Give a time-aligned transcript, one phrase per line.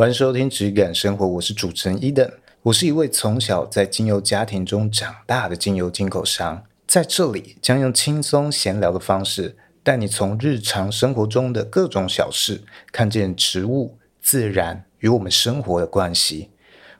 [0.00, 16.48] 欢迎收听质感生活，我是主持人 Eden，我是一位从小在精油家庭中长大的精油进口商，在这里将用轻松闲聊的方式，带你从日常生活中的各种小事，看见植物、自然与我们生活的关系。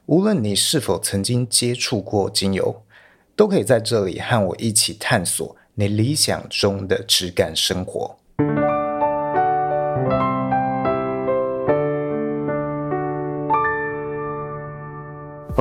[0.04, 2.82] 无论你是否曾经接触过精油，
[3.34, 8.19] 都可以在这里和我一起探索你理想中的质感生活。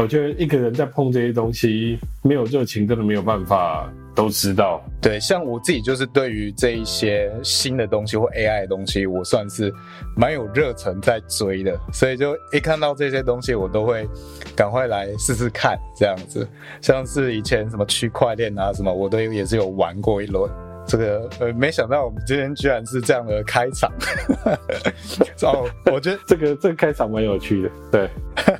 [0.01, 4.81] 我觉得一个人在碰这些东西，没有热情，真的没有办法都知道。
[5.01, 9.69] 对，像我自己就是对于这一些新的东西或 AI 的东西，我算是
[10.15, 14.07] 蛮有热忱在追的，所以就一看到这些东西，我都会
[14.55, 16.47] 赶快来试试看这样子。
[16.79, 20.49] 像是以前什么区块链啊什么，我都也是有玩过一轮。
[20.89, 23.91] 这个呃，没想到我们今天居然是这样的开场，
[25.43, 27.69] 哦，我觉得 这个这个开场蛮有趣的。
[27.91, 28.09] 对，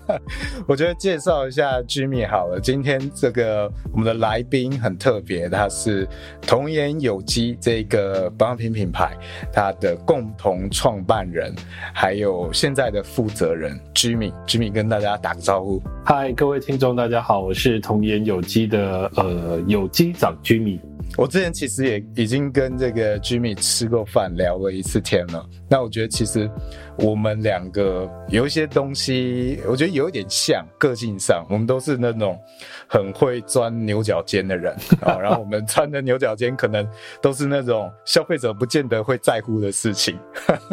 [0.68, 2.60] 我觉得介绍一下 Jimmy 好了。
[2.60, 6.08] 今天这个我们的来宾很特别，他是
[6.40, 9.18] 童颜有机这个保养品品牌，
[9.52, 11.52] 他的共同创办人，
[11.96, 14.32] 还有现在的负责人 Jimmy。
[14.46, 15.82] Jimmy 跟大家打个招呼。
[16.06, 20.80] 嗨，各位听众，大家好，我是童颜有机的呃有机长 Jimmy。
[21.18, 25.46] 我之前其实也已经跟这个 Jimmy 吃过饭，聊过一次天了。
[25.68, 26.50] 那我觉得其实
[26.98, 32.40] 我们两个有一些东西，我觉得有一点像，个性上我们都是那种
[32.88, 35.18] 很会钻牛角尖的人啊。
[35.20, 36.88] 然后我们钻的牛角尖可能
[37.22, 40.18] 都是那种消费者不见得会在乎的事情。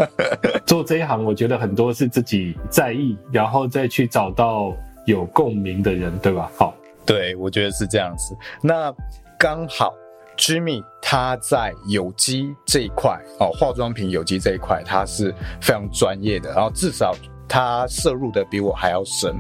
[0.64, 4.72] 做这一行，我觉得很多是自己在意，然后再去找到
[5.06, 6.50] 有共鸣的人，对吧？
[6.56, 8.36] 好，对，我觉得是这样子。
[8.62, 8.94] 那
[9.38, 9.92] 刚好。
[10.36, 17.14] Jimmy 他在有机这一块哦，化妆品有机这一块，他是非常专业的，然后至少
[17.48, 19.34] 他涉入的比我还要深。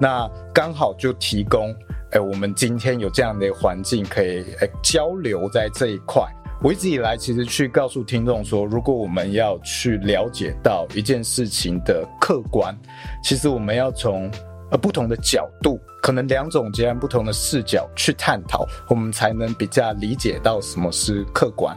[0.00, 1.74] 那刚好就提供，
[2.10, 6.22] 哎、我们今天有这样的环境可以、欸、交流在这一块。
[6.62, 12.76] 我一直以来其实去告诉听众说，如果我们要去了解到一件事情的客观，
[13.22, 14.30] 其实我们要从。
[14.72, 21.76] 而不同的角度，可能两种截然不同的视角去探讨，我们才能比较理解到什么是客观。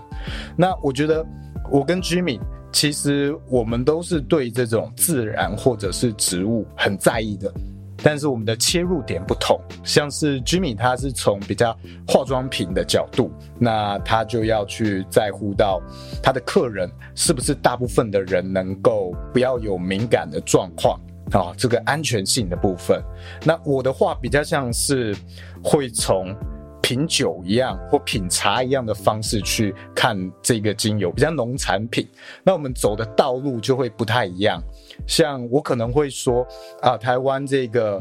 [0.57, 1.23] 那我觉得，
[1.69, 2.39] 我跟 Jimmy
[2.71, 7.53] 其实我们都是对这种自然或者是植物很在意的，
[8.01, 9.59] 但是我们的切入点不同。
[9.83, 13.29] 像是 Jimmy 他是从比较化妆品的角度，
[13.59, 15.81] 那他就要去在乎到
[16.23, 20.99] 他的客人是不是大部分的人能够不要有敏感的状况。
[21.31, 23.01] 啊、哦，这个安全性的部分，
[23.43, 25.15] 那我的话比较像是
[25.63, 26.35] 会从
[26.81, 32.07] 品酒一样或品茶一样的方式去看这个精油，比较农产品。
[32.43, 34.61] 那我们走的道路就会不太一样。
[35.07, 36.45] 像我可能会说
[36.83, 37.99] 啊，台湾这个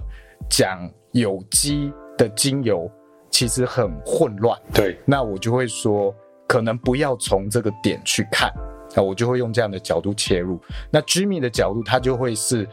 [0.50, 2.90] 讲有机的精油
[3.30, 4.60] 其实很混乱。
[4.74, 6.14] 对，那我就会说，
[6.46, 8.52] 可能不要从这个点去看。
[8.94, 10.60] 那我就会用这样的角度切入。
[10.90, 12.68] 那 Jimmy 的角度，他就会是。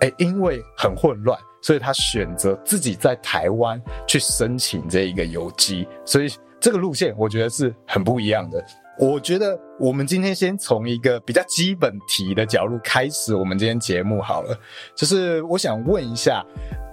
[0.00, 6.28] 哎，因为很混乱，所以他选择自己在台湾去申请这一个游机，所以
[6.60, 8.64] 这个路线我觉得是很不一样的。
[8.98, 14.58] 我觉得我们今天先从一个比较基本题的角度开始，我们今天节目好了，
[14.94, 16.44] 就是我想问一下。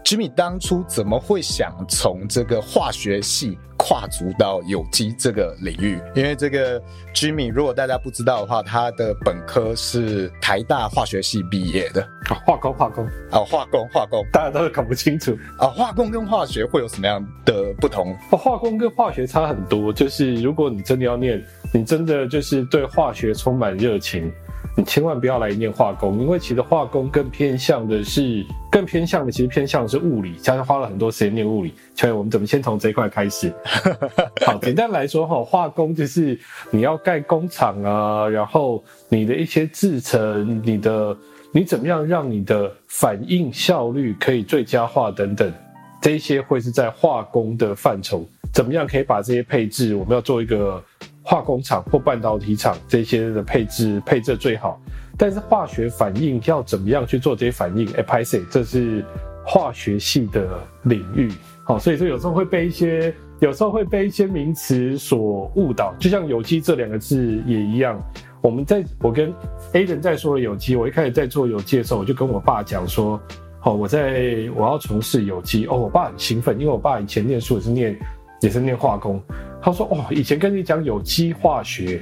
[0.05, 5.99] Jimmy 当初怎么会想从这个化学系跨足到有机这个领域？
[6.13, 6.79] 因为这个
[7.11, 12.03] Jimmy，如果大家不知道的话，他的本科是台大化学系毕业的。
[12.29, 15.67] 啊，化工，化工，啊，化工，化工，大家都是搞不清楚啊。
[15.69, 18.16] 化工跟化学会有什么样的不同？
[18.29, 21.43] 化工跟化学差很多，就是如果你真的要念，
[21.73, 24.31] 你真的就是对化学充满热情。
[24.78, 31.74] 你千万不要来念化工，因为其实化工更偏向的是，更偏向的其实偏向的是物理，加上花了很多时间念物理。
[31.96, 33.53] 所以我们怎么先从这一块开始？
[34.46, 36.38] 好，简单来说哈，化工就是
[36.72, 41.16] 你要盖工厂啊，然后你的一些制程，你的
[41.53, 45.53] 你怎么样让你的反应效率可以最佳化等等，
[46.02, 48.28] 这一些会是在化工的范畴。
[48.52, 50.84] 怎么样可以把这些配置，我们要做一个。
[51.25, 54.79] 化工厂或半导体厂这些的配置配置最好，
[55.17, 57.91] 但是化学反应要怎么样去做这些反应？
[57.93, 59.03] 哎，拍谢，这是
[59.43, 60.47] 化学系的
[60.83, 61.31] 领域，
[61.66, 67.99] 好，所以说有时候会被一些有时候会被一些名词所误导，就像有机这两个字也一样。
[68.39, 69.33] 我们在我跟
[69.73, 73.19] A 人在说有机，我一开始在做有机的时候，我就跟我爸讲说，
[73.59, 77.97] 好，我在我要从事有机哦，我爸很兴奋，因为我爸以前念书也是念
[78.46, 79.20] 也是念化工。
[79.59, 82.00] 他说：“哦，以前跟你讲有机化学，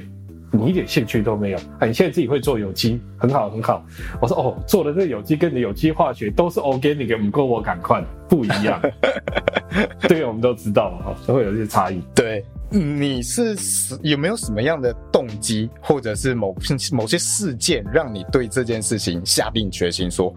[0.50, 1.86] 你一点兴趣都没有啊！
[1.86, 3.82] 你现在自己会做有机，很好很好。
[4.20, 8.78] 我说哦，做的这有机跟你有机化学都是 organic，不过我赶快不一样。
[10.02, 11.98] 对我们都知道嘛，就会有一些差异。
[12.14, 13.56] 对，你是
[14.02, 16.54] 有没有什么样的动机，或者是某
[16.92, 20.28] 某些事件，让你对这件事情下定决心说，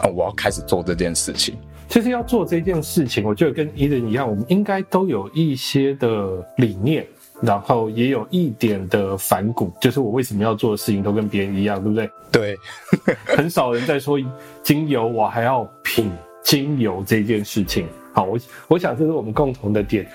[0.00, 1.56] 啊、哦，我要开始做这件事情？
[1.88, 7.06] 其实要做这件事情，我觉得跟 Eden 一样，我们应该都有一些的理念。
[7.42, 12.10] 然后也有一点的反骨，就是我为什么要做的事情都跟别人一样，对不对？
[12.30, 12.56] 对，
[13.26, 14.16] 很少人在说
[14.62, 16.10] 精油，我还要品
[16.44, 17.86] 精油这件事情。
[18.14, 18.38] 好，我
[18.68, 20.06] 我想这是我们共同的点。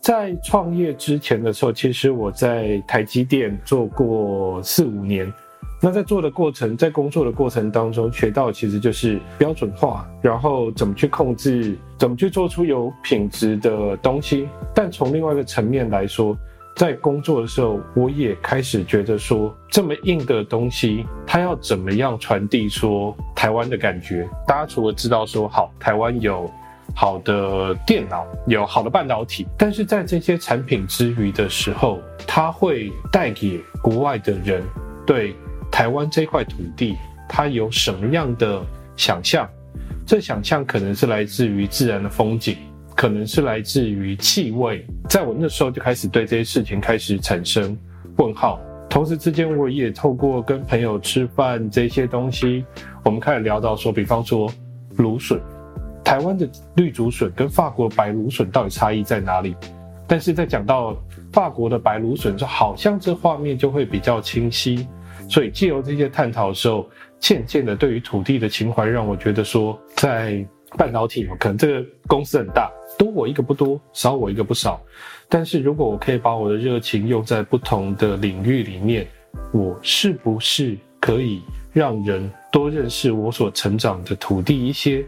[0.00, 5.32] 在创业之前的时候，其实我在台积电做过四五年。
[5.80, 14.48] 那在做的过程，在工作的过程当中，学到其实就是标准化，然后怎么去控制，怎么去做出有品质的东西。
[14.74, 16.36] 但从另外一个层面来说，
[16.74, 24.28] 在工作的时候，我也开始觉得说，这么硬的东西，它要怎么样传递说台湾的感觉？
[24.46, 26.50] 大家除了知道说好，台湾有
[26.94, 34.62] 好的电脑，有好的半导体，但是在这些产品之余的时候，它会带给国外的人
[35.06, 35.34] 对
[35.76, 36.96] 台湾这块土地，
[37.28, 38.64] 它有什么样的
[38.96, 39.46] 想象？
[40.06, 42.56] 这想象可能是来自于自然的风景。
[42.94, 47.76] 可能是来自于气味，在我那时候就开始对这些事情开始产生
[48.16, 48.58] 问号。
[48.88, 52.64] 同时之间，我也透过跟朋友吃饭这些东西，
[53.04, 54.50] 我们开始聊到说，比方说
[54.96, 55.38] 芦笋，
[56.02, 59.54] 台湾的绿竹笋跟法国白芦笋到底差异在哪里？
[60.06, 60.96] 但是在讲到
[61.30, 64.88] 法国的白芦笋，就好像这画面就会比较清晰。
[65.28, 66.88] 所以借由这些探讨的时候，
[67.18, 70.46] 渐渐的对于土地的情怀，让我觉得说，在
[70.76, 72.70] 半导体，可能这个公司很大。
[72.98, 74.80] 多我一个不多，少我一个不少。
[75.28, 79.06] 但是如果我可以把我的热情用在不同的领域里面，
[79.52, 85.04] 我是不是可以让人多认识我所成长的土地一些？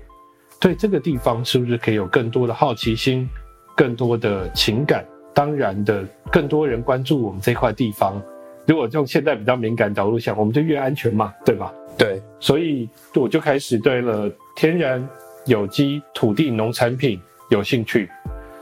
[0.61, 3.29] 对这个地方是不是可以有更多的好奇心，
[3.77, 5.07] 更多的情感？
[5.33, 8.21] 当然的，更多人关注我们这块地方。
[8.69, 11.73] 如果用现在比较敏感角度想，我们就越安全嘛，对吧？
[11.97, 15.05] 对，所以我就开始对了天然、
[15.47, 17.19] 有机、土地、农产品。
[17.51, 18.11] 有兴趣，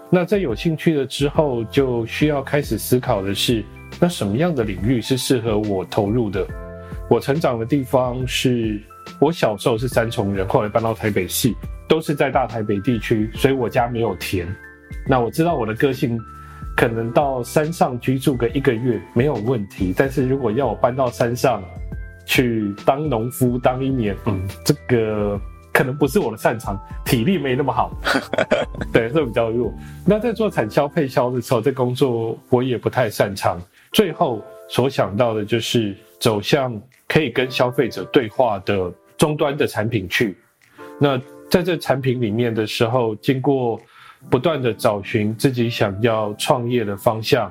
[0.08, 3.64] 那在有兴趣了之后，就需要开始思考的是，
[3.99, 6.47] 那什么样的领域是适合我投入的？
[7.11, 8.81] 我成长的地方是，
[9.20, 11.52] 我小时候是三重人，后来搬到台北市，
[11.88, 14.47] 都是在大台北地区，所以我家没有田。
[15.09, 16.17] 那我知道我的个性，
[16.76, 21.62] 可能到山上居住个一个月没有问题，但是如果要我搬到山上
[22.26, 25.40] 去当农夫当一年，嗯，这个。
[25.73, 27.94] 可能不是我的擅长，体力没那么好，
[28.90, 29.70] 对，会比较弱。
[30.06, 33.61] 那在做产销配销的时候，这工作我也不太擅长。
[33.93, 40.38] 最后所想到的就是走向可以跟消费者对话的终端的产品去。
[40.99, 41.20] 那
[41.50, 43.78] 在这产品里面的时候，经过
[44.31, 47.50] 不断的找寻自己想要创业的方向，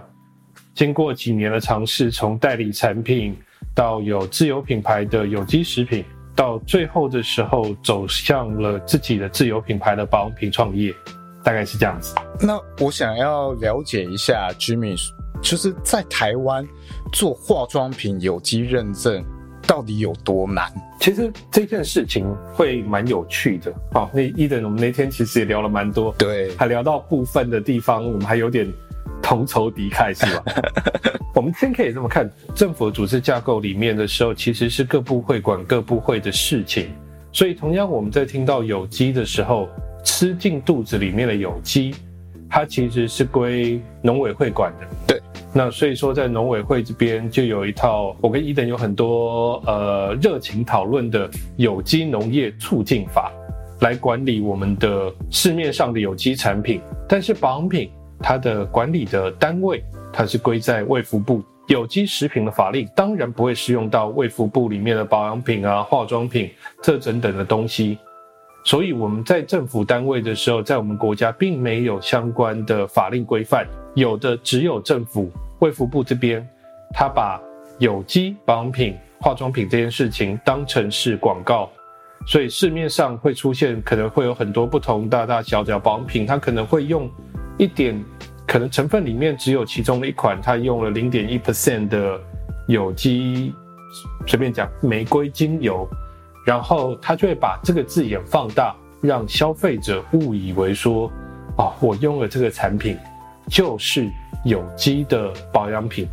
[0.73, 3.35] 经过几年的尝试，从代理产品
[3.73, 6.03] 到有自有品牌的有机食品。
[6.35, 10.93] 到最后的时候，走向了自己的自有品牌的保养品创业，
[11.41, 12.13] 大概是这样子。
[12.41, 14.97] 那我想要了解一下，Jimmy，
[15.41, 16.67] 就是在台湾
[17.13, 19.23] 做化妆品有机认证
[19.67, 20.71] 到底有多难？
[20.99, 23.73] 其实这件事情会蛮有趣的。
[23.91, 28.71] 好，那 Eden，我们那天其实也聊了蛮多，对，还聊到部分的地方，我们还有点。
[29.21, 30.43] 同仇敌忾是吧？
[31.33, 36.89] 我们先可以这么看，政府组织架构里面的时候，其实是各部会管各部会的事情。
[37.31, 39.67] 所以同样我们在听到有机的时候，
[40.03, 41.95] 吃进肚子里面的有机，
[42.47, 44.71] 它其实是归农委会管
[45.07, 45.14] 的。
[45.57, 53.31] 那所以说在农委会这边就有一套，我跟伊登有很多呃热情讨论的有机农业促进法，
[53.79, 57.89] 来管理我们的市面上的有机产品，但是保养品。
[58.17, 61.43] 它的管理的单位，它是归在卫福部。
[61.67, 66.49] 有机食品的法令当然不会适用到卫福部里面的保养品啊、化妆品
[66.81, 67.97] 这等等的东西。
[68.65, 76.45] 所以我们在政府单位的时候，在我们国家并没有相关的法令规范，有的只有政府卫福部这边，
[76.93, 77.39] 他把
[77.77, 81.69] 有机保养品、化妆品这件事情当成是广告，
[82.27, 87.09] 所以市面上会出现可能会有很多不同大大小小保养品，它可能会用。
[87.57, 88.03] 一点
[88.45, 92.19] 可能成分里面只有其中的一款，它用了零点一 percent 的
[92.67, 93.53] 有机，
[94.27, 95.87] 随便讲玫瑰精油，
[96.45, 101.11] 然后他就会把这个字眼放大，让消费者误以为说，
[101.57, 102.97] 哦，我用了这个产品
[103.49, 104.09] 就是
[104.43, 106.07] 有机的保养品。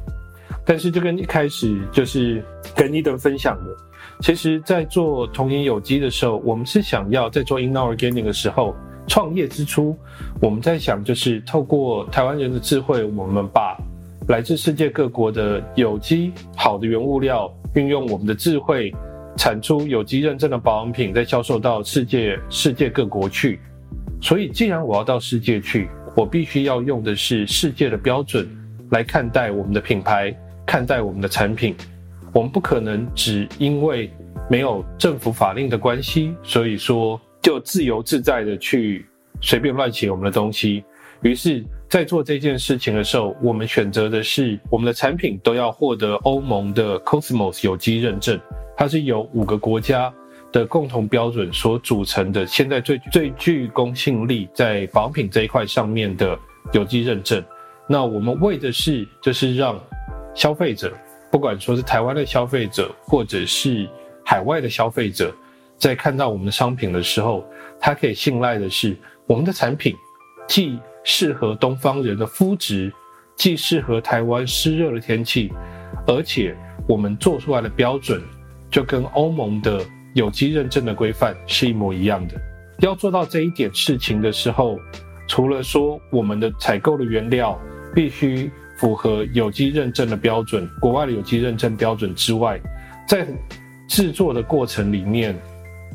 [0.65, 2.43] 但是就跟一开始就是
[2.75, 3.77] 跟伊登分享的，
[4.21, 8.73] 其实，在做童颜有机的时候，我们是想要在做 inorganic 的时候，
[9.09, 9.97] 创业之初，
[10.41, 13.77] 我们在想就是透过台湾人的智慧，我们把
[14.29, 18.95] 来自世界各国的有机好的原物料，运用我们的智慧，
[19.37, 23.61] 产出有机认证的保养品，再销售到世界世界各国去。
[24.21, 28.49] 所以，既然我要到世界去，我必须要用的是世界的标准
[28.91, 30.35] 来看待我们的品牌。
[30.65, 31.75] 看待我们的产品，
[32.33, 34.11] 我们不可能只因为
[34.49, 39.05] 没有政府法令的关系，所以说就自由自在的去
[39.41, 40.85] 随便乱写我们的东西。
[41.23, 48.40] 于是，在做这件事情的时候，我们选择的是我们的产品都要获得欧盟的 COSMOS 有机认证，
[48.75, 50.11] 它是由五个国家
[50.50, 56.34] 的共同标准所组成的，现在最最具公信力在保养品这一块上面的
[56.72, 57.44] 有机认证。
[57.87, 59.78] 那我们为的是，就是让
[60.34, 60.90] 消费者，
[61.30, 63.87] 不管说是台湾的消费者，或者是
[64.25, 65.30] 海外的消费者，
[65.76, 67.44] 在看到我们的商品的时候，
[67.78, 68.96] 他可以信赖的是
[69.26, 69.94] 我们的产品
[70.49, 72.92] 既适合东方人的肤质，
[73.37, 75.52] 既适合台湾湿热的天气，
[76.06, 76.56] 而且
[76.88, 78.21] 我们做出来的标准
[78.71, 79.80] 就跟欧盟的
[80.14, 82.35] 有机认证的规范是一模一样的。
[82.80, 84.78] 要做到这一点事情的时候，
[85.28, 87.59] 除了说我们的采购的原料
[87.94, 88.50] 必须。
[88.78, 92.59] 符合有机认证的标准，国外的有机认证标准之外，
[93.06, 93.25] 在
[93.87, 95.38] 制作的过程里面，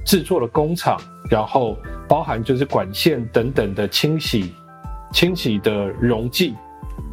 [0.05, 0.97] 制作的工厂，
[1.29, 4.53] 然后包含就是管线等等的清洗、
[5.17, 6.53] 清洗的溶剂、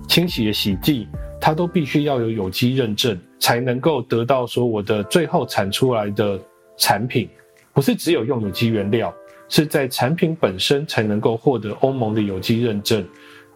[0.07, 1.09] 清洗的洗剂，
[1.41, 6.39] 它都必须要有有机认证，才能够得到说我的最后产出来的
[6.77, 7.27] 产品，
[7.73, 9.11] 不是只有用有机原料，
[9.49, 13.03] 是在产品本身才能够获得欧盟的有机认证。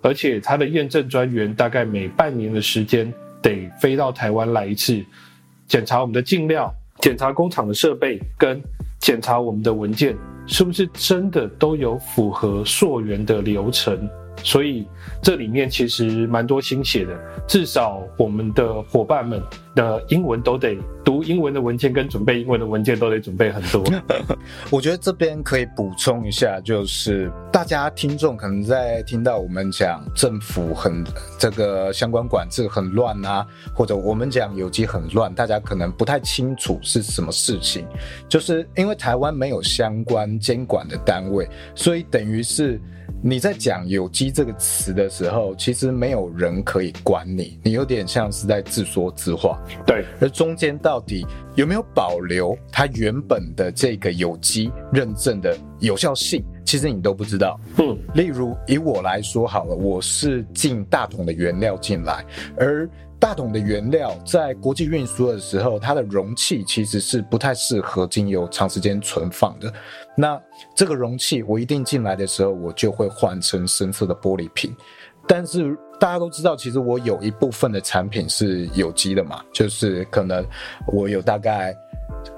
[0.01, 3.13] 而且它的验证专员大概每半年的时间
[3.43, 5.05] 得飞到台湾来一次，
[5.67, 8.59] 检查我们的进料，检查工厂的设备，跟
[8.99, 14.09] 检查我们的文件是不是真的都有符合溯源的流程。
[14.43, 14.87] 所以
[15.23, 19.43] 这里面其实蛮多心血的，至少我们的伙伴们
[19.75, 23.85] 的英文都得读英文的文件，跟准备英文的文件都得准备很多。
[24.71, 31.05] 我觉得这边可以补充一下，就是大家听众可能在听到我们讲政府很
[31.39, 37.87] 这个相关管制很乱啊，或者我们讲有机很乱，大家可能不太清楚是什么事情，
[38.29, 42.81] 就是因为台湾没有相关监管的单位，所以等于是。
[43.23, 49.61] 你在讲有机这个词的时候，其实没有人可以管你，你有点像是在自说自话。
[49.87, 57.59] 对，而中间到底有没有保留它原本的这个有机认证的有效性，其实你都不知道。
[57.79, 62.25] 嗯，例如以我来说好了，我是进大桶的原料进来，
[62.57, 62.89] 而
[63.21, 69.73] 大桶的原料在国际运输的时候，它的容器其实是不太适合精油长时间存放的。
[70.17, 70.41] 那
[70.75, 74.75] 这个容器我一定进来的时候，我就会换成深色的玻璃瓶。
[75.27, 80.45] 但是大家都知道，其实我有一部分的产品是有机的嘛，就是可能
[80.87, 81.75] 我有大概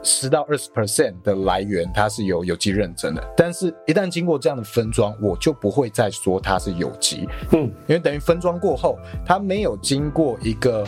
[0.02, 3.22] 十到二十 percent 的来源，它是有有机认证的。
[3.36, 10.86] 但是，一旦经过这样的分装，我就不会再说它是有机，嗯，因为等于分装过后，它没有经过一个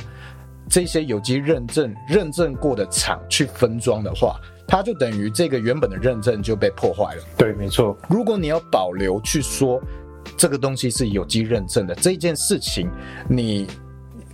[0.69, 7.23] 这些有机认证认证过的厂去分装的话，它就等于这个原本的认证就被破坏了。
[7.37, 7.97] 对，没错。
[8.09, 9.81] 如果你要保留去说
[10.37, 12.91] 这个东西是有机认证的这件事情，
[13.29, 13.67] 你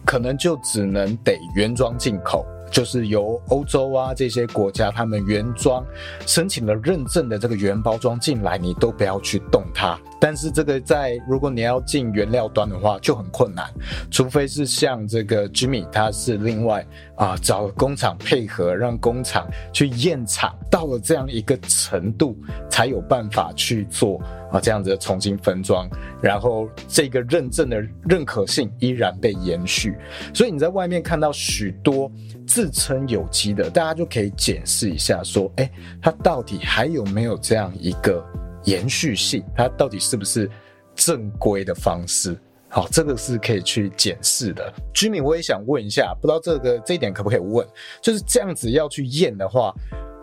[0.05, 2.47] 可能就只能得原装进口。
[2.71, 5.85] 就是由欧洲啊这些国家，他们原装
[6.27, 9.99] 申请了认证的这个原包装进来，你都不要去动它。
[10.21, 13.73] 但是这个在如果你要进原料端的话就很困难，
[14.11, 16.85] 除非是像这个 Jimmy，他是另外
[17.15, 22.37] 啊找工厂配合，让工厂去验厂，到了这样一个程度，
[22.69, 24.21] 才有办法去做
[24.51, 25.89] 啊这样子重新分装，
[26.23, 29.97] 然后这个认证的认可性依然被延续。
[30.35, 32.11] 所以你在外面看到许多。
[32.47, 38.25] 自称有机的，大家就可以检视一下，说，哎，它到底还有没有这样一个
[38.65, 39.45] 延续性？
[39.55, 40.51] 它到底是不是
[40.95, 42.35] 正规的方式？
[42.71, 44.73] 好，这个是可以去检视的。
[44.95, 47.67] 居民我也想问一下，不知道这个这一点可不可以问？
[48.01, 49.75] 就是这样子要去验的话，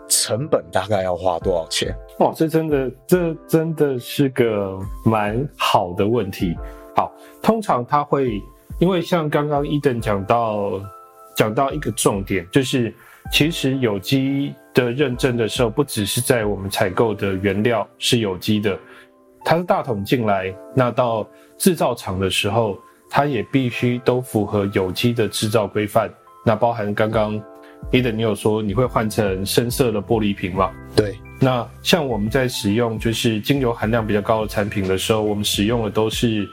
[0.08, 1.94] 成本大概要花多少钱？
[2.18, 6.56] 哦，这真的，这真的是个蛮好的问题。
[6.94, 8.40] 好，通常它会，
[8.78, 10.80] 因为像刚刚 Eden 讲到。
[11.36, 12.90] 讲到一个重点，就是
[13.30, 18.74] 其实有机的认证的时候，不只是在我们采购的原料是有机的，
[19.44, 22.78] 它是大桶进来，那到制造厂的时候，
[23.10, 26.10] 它也必须都符合有机的制造规范。
[26.42, 27.38] 那包含刚刚
[27.92, 30.70] Eden 你有说你会换成深色的玻璃瓶吗？
[30.94, 31.16] 对。
[31.38, 36.48] 那像我们在使用就是精油含量比较高的产品的时候，我们使用的都是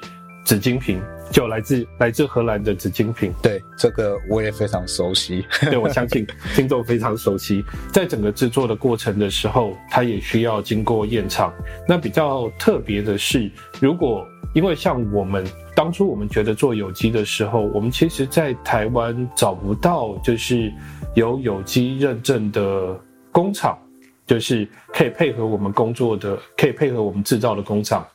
[0.46, 1.02] 紫晶瓶，
[1.32, 3.34] 就来自来自荷兰的紫晶瓶。
[3.42, 5.46] 对，这个我也非常熟悉。
[5.62, 7.64] 对， 我相信听众非常熟悉。
[7.94, 11.54] 在整个制作的过程的时候，它也需要经过验厂。
[11.88, 13.50] 那比较特别的是，
[13.80, 15.46] 如果因为像我们
[15.76, 20.72] 当初我们觉得做有机的时候，我们其实在台湾找不到就是
[21.16, 23.00] 有有机认证的
[23.32, 23.78] 工厂。
[24.26, 28.08] 就是可以配合我们工作的，可以配合我们制造的工厂。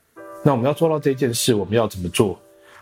[0.42, 2.36] 那我们要做到这件事，我们要怎么做？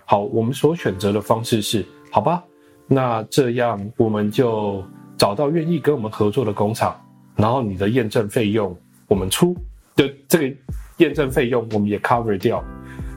[0.04, 2.40] 好，我们所选择的方式是，好吧？
[2.86, 4.80] 那这样我们就
[5.18, 6.96] 找到愿意跟我们合作的工厂，
[7.34, 8.74] 然后你的验证费用
[9.08, 9.52] 我们出，
[9.96, 10.56] 就这个
[10.98, 12.62] 验证费用我们也 cover 掉。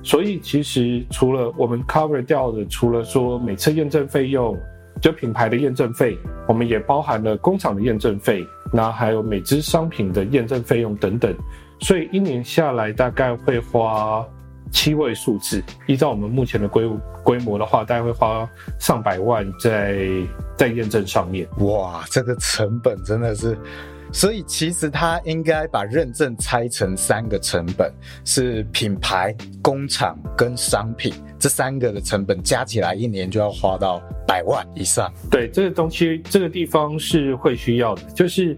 [0.02, 4.58] 所以其实除了我们 cover 掉的，除了说每次验证费用，
[5.02, 8.46] 就品牌的验证费，我们也包含了工厂的验证费。
[8.72, 11.34] 那还有每支商品的验证费用等等，
[11.82, 14.26] 所以一年下来大概会花
[14.72, 15.64] 七位数字。
[15.88, 16.90] 依照我们目前的规
[17.24, 18.48] 规模的话，大概会花
[18.80, 20.08] 上百万在
[20.56, 21.48] 在验证上面。
[21.60, 23.58] 哇，这个成本真的是。
[24.12, 27.92] 所以其实它应该把认证拆成三个成本，
[28.26, 35.14] 是品牌、工厂跟商品这三个的成本加起来，一年就要花到百万以上。
[35.30, 38.02] 对，这个东西，这个地方是会需要的。
[38.16, 38.58] 就是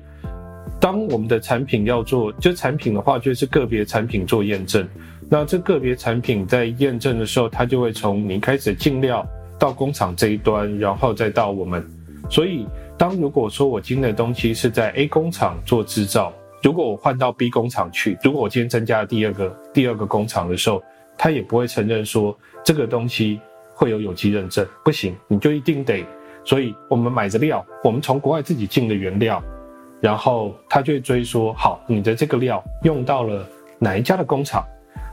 [0.79, 4.87] 当我们的产品要做，就产品的话，就是个别产品做验证。
[5.29, 9.27] 那这个别产品在验证的时候，它就会从你开始进料
[9.59, 11.85] 到工厂这一端，然后再到我们，
[12.29, 12.65] 所以。
[13.01, 16.31] 当如果说我今天的东西是在 A 工厂做制造，
[16.61, 20.83] 如果我换到 B 工厂去，如果我今天增加了第二个第二个工厂的时候，
[21.17, 23.41] 他也不会承认说这个东西
[23.73, 26.05] 会有有机认证，不行，你就一定得。
[26.45, 29.41] 所以我们买的料，我们从国外自己进的原料，
[29.99, 33.43] 然后他就会追说，好，你的这个料用到了
[33.79, 34.63] 哪一家的工厂？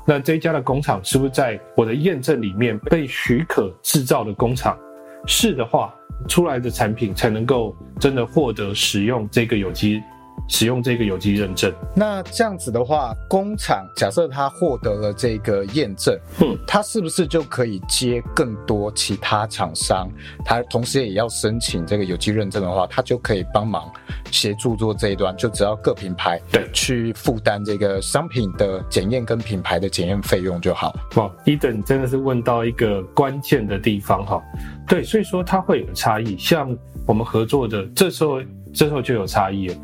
[0.07, 4.78] 那这一家的工厂是不是在我的验证里面被许可制造的工厂？
[5.26, 5.95] 是的话。
[6.26, 10.02] 出来的产品才能够真的获得使用这个有机，
[10.49, 11.73] 使用这个有机认证。
[11.95, 20.08] 那这样子的话，工厂假设它获得了这个验证，嗯，它是不是就可以接更多其他厂商？
[20.45, 23.91] 它同时也要申请这个有机认证的话，它就可以帮忙
[24.30, 30.95] 协助做这一端，就只要各品牌对去负担这个商品的检验跟品牌的检验费用就好。
[31.17, 34.43] 哇，Eden 真的是问到一个关键的地方哈。
[34.87, 36.37] 对，所以说它会有差异。
[36.39, 36.75] 像
[37.06, 38.41] 我们合作的，这时候
[38.73, 39.75] 这时候就有差异了。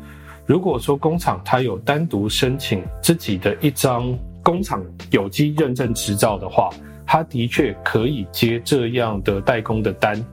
[0.45, 6.69] 如果说工厂它有单独申请自己的一张工厂有机认证执照的话，
[7.05, 10.23] 它的确可以接这样的代工的单。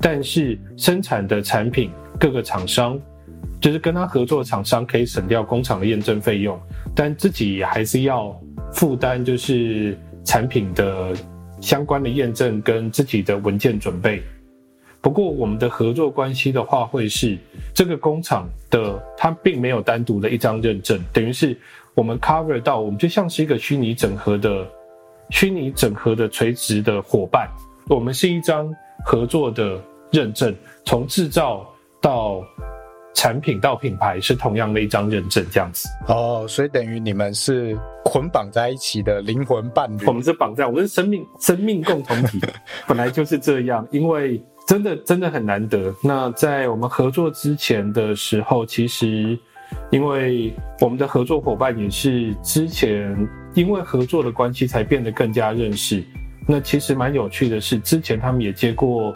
[0.00, 3.00] 但是生产的产品各个厂商，
[3.60, 6.58] 就是跟他合作的厂商可以省掉工厂的验证费用，
[6.94, 8.36] 但自己还是要
[8.72, 11.14] 负担就是产品的
[11.60, 14.20] 相关的验证跟自己的文件准备。
[15.06, 17.38] 不过，我们的合作关系的话，会是
[17.72, 21.56] 这个工厂的，它并没有单独的一张认证，等于是
[21.94, 24.66] 我们 cover 到，我们就像是一个虚拟整合的、
[25.30, 27.48] 虚拟整合的垂直的伙伴，
[27.88, 28.68] 我们是一张
[29.04, 30.52] 合作的认证，
[30.84, 31.64] 从制造
[32.02, 32.42] 到
[33.14, 35.88] 产品到品牌是同样的一张认证，这样子。
[36.08, 40.04] 哦，所以等于你们是捆绑在一起的灵魂伴侣。
[40.04, 42.40] 我们是绑在，我们是生命生命共同体，
[42.88, 44.44] 本来就是这样，因为。
[44.66, 45.94] 真的真的很难得。
[46.02, 49.38] 那在我们合作之前的时候，其实
[49.90, 53.16] 因为我们的合作伙伴也是之前
[53.54, 56.02] 因为合作的关系才变得更加认识。
[56.48, 59.12] 那其实蛮有趣的是，之前他们也接过，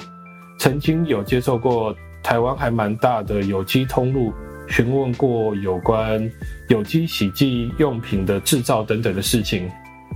[0.59, 4.33] 曾经有接受过台湾还蛮大的有机通路，
[4.69, 6.31] 询问过有关
[6.69, 9.69] 有机洗剂用品的制造等等的事情，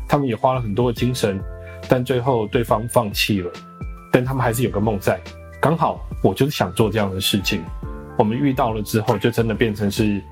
[0.09, 1.41] 他们也花了很多的精神，
[1.89, 3.51] 但最后对方放弃了。
[4.15, 5.21] 但他们还是有个梦在，
[5.61, 7.65] 刚好我就是想做这样的事情。
[8.17, 10.23] 我们遇到了之后，就真的变成是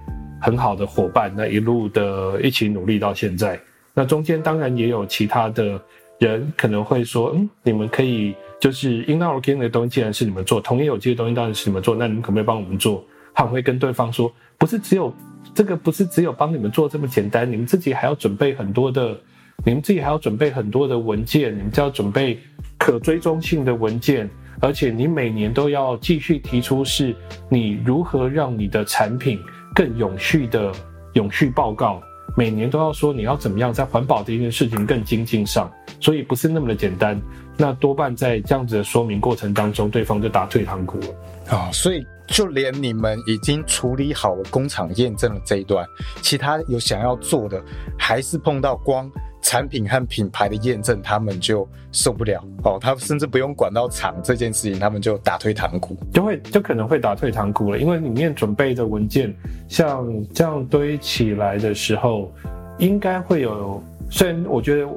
[0.41, 3.61] 很好的伙伴，那一路的一起努力到现在。
[3.93, 5.83] 那中间当然也有其他的
[6.21, 13.05] 人可能会说，嗯，你们可以就是 inorganic 的东西，既然是你们做，同业有机的东西当然是你们做，那你们可不可以帮我们做？
[13.35, 15.13] 他们会跟对方说，不是只有
[15.53, 19.19] 这个，不是只有帮你们做这么简单，你们自己还要准备很多的，
[19.65, 22.39] 你们自己还要准备很多的文件，你们就要准备。
[22.83, 24.29] 可追踪性的文件，
[24.61, 27.15] 而且你每年都要继续提出，是
[27.49, 29.39] 你如何让你的产品
[29.73, 30.73] 更永续的
[31.13, 32.03] 永续报告，
[32.37, 37.17] 每年都要说你要怎么样在环保这件事情更精进上，所以不是那么的简单。
[37.57, 45.87] 那多半在这样子的说明过程当中，对方就打退堂鼓了啊、所以就连你们已经处理好了工厂验证的这一段，
[46.21, 47.63] 其他有想要做的，
[47.97, 49.09] 还是碰到光
[49.43, 52.79] 产品和品牌的验证，他们就受不了哦。
[52.81, 59.35] 他甚至不用管到厂这件事情，他们就打退堂鼓，就会就可能会打退堂鼓了，因为里面准备的文件
[59.69, 62.33] 像这样堆起来的时候，
[62.79, 63.83] 应该会有。
[64.11, 64.89] 虽然我觉得。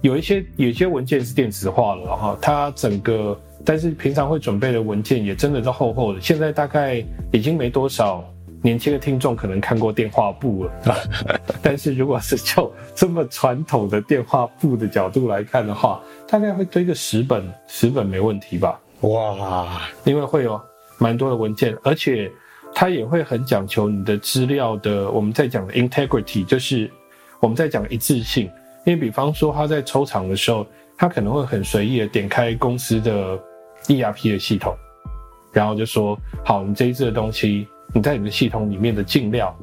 [0.00, 6.20] 有一些有一些文件是电子化了哈，它整个，但是平常会准备的文件也真的是厚厚的。
[6.20, 8.24] 现在大概已经没多少
[8.62, 10.72] 年轻的听众可能看过电话簿了，
[11.62, 18.80] 但是如果是就这么传统的电话簿的角度来看的话，大概会堆个十本，十本没问题吧？
[19.02, 20.60] 哇，因为会有
[20.98, 22.30] 蛮多的文件，而且
[22.74, 26.90] 它也会很讲求你的资料的，我们在讲 integrity，就是
[27.40, 28.50] 我们在讲一致性。
[28.84, 30.66] 因为比方说他在抽场的时候，
[30.96, 33.38] 他可能会很随意的点开公司的
[33.86, 34.74] ERP 的系统，
[35.52, 39.56] 然后就说：好，你这一次的东西，你在你的系统里面的进料，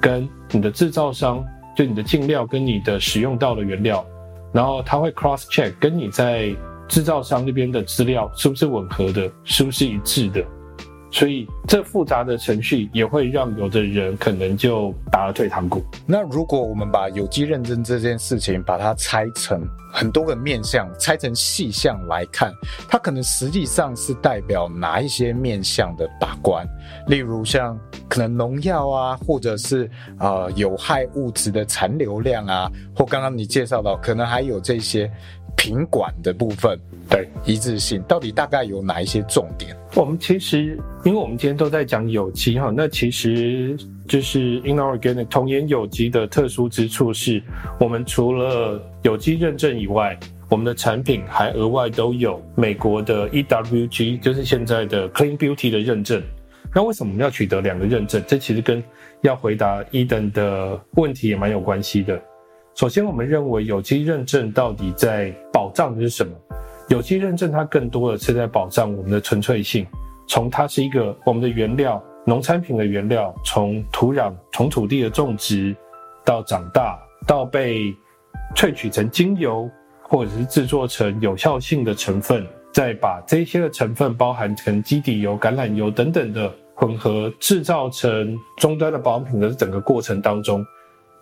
[0.00, 1.44] 跟你的制造商，
[1.76, 4.04] 就你的进料跟你的使用到的原料，
[4.52, 6.54] 然后他会 cross check 跟你在
[6.88, 10.44] 制造商那边的资料是不是吻合的，是不是一致的。
[11.16, 15.82] 所以，这复杂的程序也会让有的人可能就打了退堂鼓。
[16.04, 22.52] 那如果我们把有机认证这件事情把它拆成很多个面向，拆成细项来看，
[22.86, 26.68] 它可能实际上是代表哪一些面向的把关？
[27.06, 27.78] 例如像
[28.10, 35.10] 可能农药啊，或者是呃有害物质的残留量啊，或刚刚你介绍到可能还有这些。
[35.56, 39.76] 品管的部分，对一致性到底大概有哪一些重点？
[39.94, 47.42] 我们其实，因为我们今天都在讲有机哈，那其实就是 inorganic 童颜有机的特殊之处是，
[47.80, 56.22] 我们除了有机认证以外，我们的产品还额外都有美国的 EWG，就是现在的 Clean Beauty 的认证。
[56.74, 58.22] 那为什么我们要取得两个认证？
[58.26, 58.82] 这其实跟
[59.22, 62.20] 要回答 Eden 的问题也蛮有关系的。
[62.76, 66.30] 首先，我们认为有机认证到底在保障的是什么？
[66.90, 69.86] 有机认证它更多的是在保障我们的纯粹性，
[70.28, 75.74] 从它是一个我们的原料，农产品的原料，从土壤、从土地的种植
[76.22, 77.96] 到长大，到被
[78.54, 79.70] 萃取成精油，
[80.02, 90.62] 或者是制作成有效性的成分，再把这些的成分包含成基底油、橄榄油等等的混合制造成终端的保养品的整个过程当中，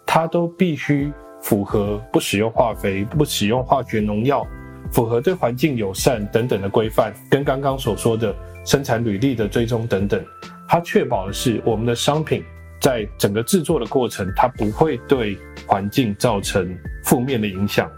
[0.04, 1.12] 它都必须。
[1.44, 4.46] 符合不使用化肥、不使用化学农药，
[4.90, 10.24] 符合对环境友善等等的规范，跟刚刚所说的生产履历的追踪等等，
[10.66, 12.42] 它确保的是我们的商品
[12.80, 17.90] 在整个制作的过程，它不会对环境造成负面的影响，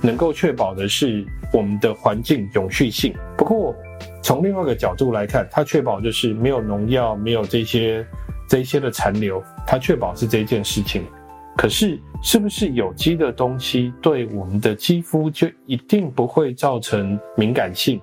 [0.00, 3.12] 能够确保的是我们的环境永续性。
[3.36, 3.74] 不过
[4.22, 8.06] 从另外一个角度来看，它确保就是没有农药、没有这些
[8.48, 11.04] 这些的残留，它确保是这件事情。
[11.56, 18.00] 可是，是不是有机的东西对我们的肌肤就一定不会造成敏感性，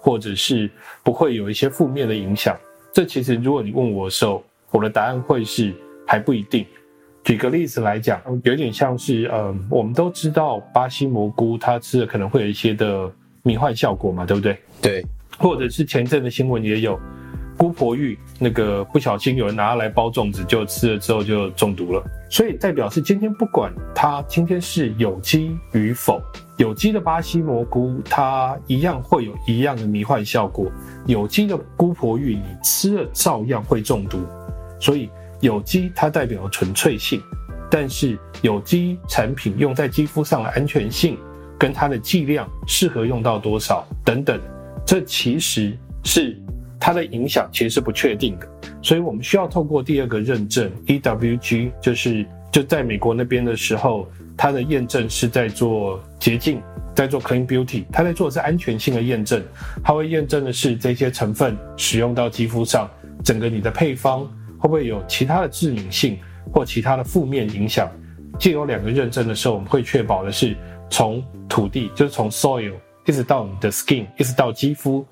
[0.00, 0.68] 或者是
[1.04, 2.58] 不会有一些负面的影响？
[2.92, 5.72] 这其实，如果你问我的时候，我的答案会是
[6.06, 6.66] 还不一定。
[7.22, 13.10] 举个例子来讲，有点像是，嗯，我们都知道巴西蘑菇它吃了可能会有一些的
[13.44, 14.58] 迷幻效果嘛，对不对？
[14.82, 15.06] 对，
[15.38, 16.98] 或者是前阵的新闻也有。
[17.62, 22.02] 姑婆芋那个不小心有人拿来包粽子，就吃了之后就中毒了。
[22.28, 26.20] 所以代表是今天不管它今天是有机与否，
[26.56, 30.66] 有机的巴西蘑菇它一样会有一样的迷幻效果，
[31.06, 34.18] 有机的姑婆芋你吃了照样会中毒。
[34.80, 37.22] 所以有机它代表纯粹性，
[37.70, 41.16] 但是有机产品用在肌肤上的安全性
[41.56, 44.36] 跟它的剂量适合用到多少等等，
[44.84, 46.36] 这其实是。
[46.84, 48.48] 它的影响其实是不确定的，
[48.82, 56.60] 所以我们需要透过第二个认证 EWG，就是就在美国那边的时候，它的验证是在做洁净，
[56.92, 59.40] 在做 Clean Beauty，它在做的是安全性的验证，
[59.84, 62.90] 它会验证的是这些成分使用到肌肤上，
[63.22, 64.24] 整个你的配方
[64.58, 66.18] 会不会有其他的致敏性
[66.52, 67.88] 或其他的负面影响。
[68.40, 70.56] 借有两个认证的时候，我们会确保的是
[70.90, 72.72] 从土地，就是从 soil
[73.06, 75.06] 一直到你的 skin，一直到肌肤。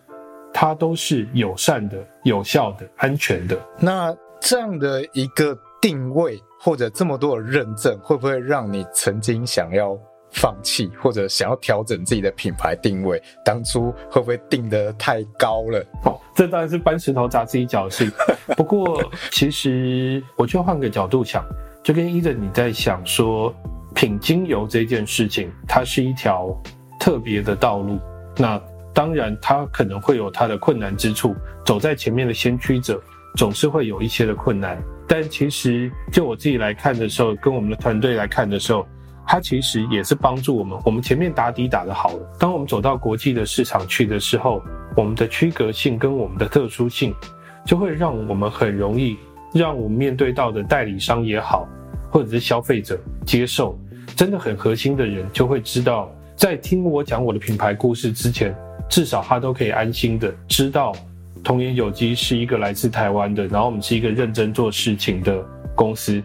[0.52, 3.58] 它都是友善的、有效的、安全的。
[3.78, 9.96] 那这样的一个定位，或者这么多的认证，会不会让你曾经想要
[10.32, 13.22] 放弃，或者想要调整自己的品牌定位？
[13.44, 15.84] 当初会不会定得太高了？
[16.04, 18.10] 哦，这当然是搬石头砸自己脚的事。
[18.56, 21.44] 不过，其实我就换个角度想，
[21.82, 23.54] 就跟 Eden 你在想说，
[23.94, 26.54] 品精油这件事情，它是一条
[26.98, 27.98] 特别的道路。
[28.36, 28.60] 那
[28.92, 31.34] 当然，它可能会有它的困难之处。
[31.64, 33.00] 走在前面的先驱者，
[33.36, 34.76] 总是会有一些的困难。
[35.06, 38.86] 但其实，就我自己来看的时候，跟我们的团队来看的时候，
[39.26, 40.78] 它其实也是帮助我们。
[40.84, 44.60] 我们前面打底打得好了，当我们走到国际的市场去的时候，
[44.96, 47.14] 我们的区隔性跟我们的特殊性，
[47.64, 49.16] 就会让我们很容易，
[49.54, 51.68] 让我们面对到的代理商也好，
[52.10, 53.78] 或者是消费者接受，
[54.16, 58.52] 真的很核心的人就会知道，在听我讲我的品牌故事之前。
[58.90, 60.92] 至少他都可以安心的知道，
[61.42, 65.42] 童颜有机是一个来自台湾的，然后我们是一个认真做事情的
[65.76, 66.22] 公司。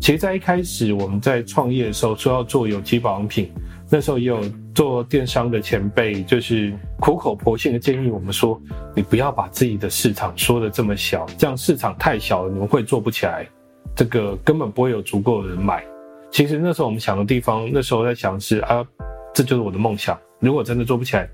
[0.00, 3.50] 其实，在一开始我们在创业的时候说要做有机保养品，
[3.88, 4.42] 那时候也有
[4.74, 8.60] 做电商的前辈，就是苦口婆心的建议我们说，
[8.94, 13.46] 你不要把自己的市场说得这么小，这样市场太小了，你们会做不起来，
[13.94, 15.84] 这个根本不会有足够的人买。
[16.30, 18.84] 其实那时候我们想的地方，那时候在想是啊，
[19.34, 21.28] 这就是我的梦想，如果真的做不起来。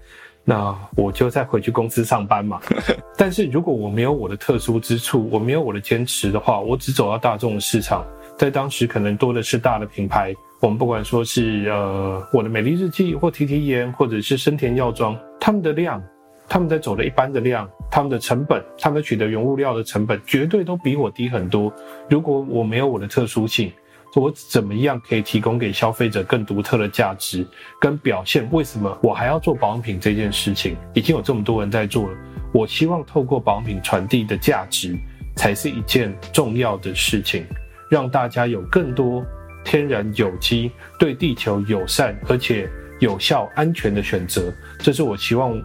[0.48, 2.60] 那我就再回去公司上班嘛。
[3.18, 8.06] 但是如果我没有我的特殊之处，我没有我的坚持的话，我只走到大众的市场，
[8.38, 10.32] 在当时可能多的是大的品牌。
[10.60, 16.00] 我们不管说是呃我的美丽日记或提提颜，或者是生田药妆，他们的量，
[16.48, 21.72] 他们在走的一般的量，他们的成本，他们取得原物料的成本，绝对都比我低很多。
[22.08, 23.72] 如果我没有我的特殊性。
[24.16, 27.46] 我怎么样可以提供给消费者更独特的价值
[27.78, 28.48] 跟表现？
[28.50, 30.74] 为什么我还要做保养品这件事情？
[30.94, 32.16] 已经有这么多人在做了。
[32.50, 34.96] 我希望透过保养品传递的价值，
[35.36, 37.44] 才是一件重要的事情，
[37.90, 39.22] 让大家有更多
[39.62, 44.50] 天然有机、对地球友善而且有效、安全的选择。
[44.78, 45.62] 这是我希望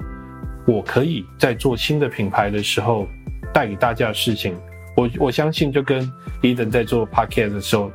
[0.68, 3.08] 我可以在做新的品牌的时候
[3.54, 4.58] 带给大家的事情。
[4.98, 6.12] 我我相信，就跟
[6.42, 7.90] 伊登在做 Podcast 的时候。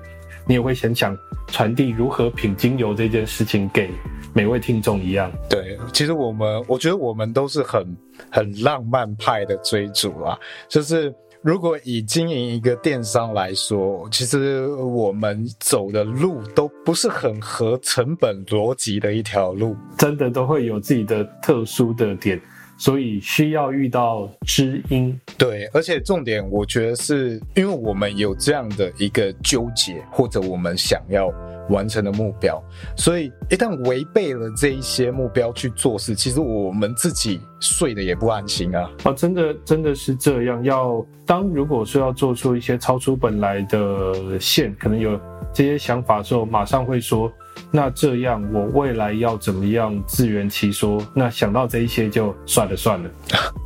[0.46, 1.16] 你也会很想
[1.48, 3.90] 传递如何品精油这件事情给
[4.32, 5.30] 每位听众一样。
[5.50, 7.96] 对，其实我们我觉得我们都是很
[8.30, 10.38] 很浪漫派的追逐啦。
[10.68, 22.40] 就是如果以经营一个电商来说，其实我们走的路都不是很合成本逻辑的一条路，真的都会有自己的特殊的点。
[22.78, 31.32] 所以需要遇到知音，对，而且重点我觉得是因为我们有这样的一个纠结，或者我们想要
[31.70, 32.62] 完成的目标，
[32.96, 38.90] 所以一旦违背了这一些目标去做事，其实我们自己睡得也不安心啊！
[39.04, 40.62] 啊，真的真的是这样。
[40.62, 45.18] 要当如果说要做出一些超出本来的线，可能有
[45.52, 47.32] 这些想法的时候，马上会说。
[47.70, 51.04] 那这样，我未来要怎么样自圆其说？
[51.14, 53.10] 那想到这一些就算了算了。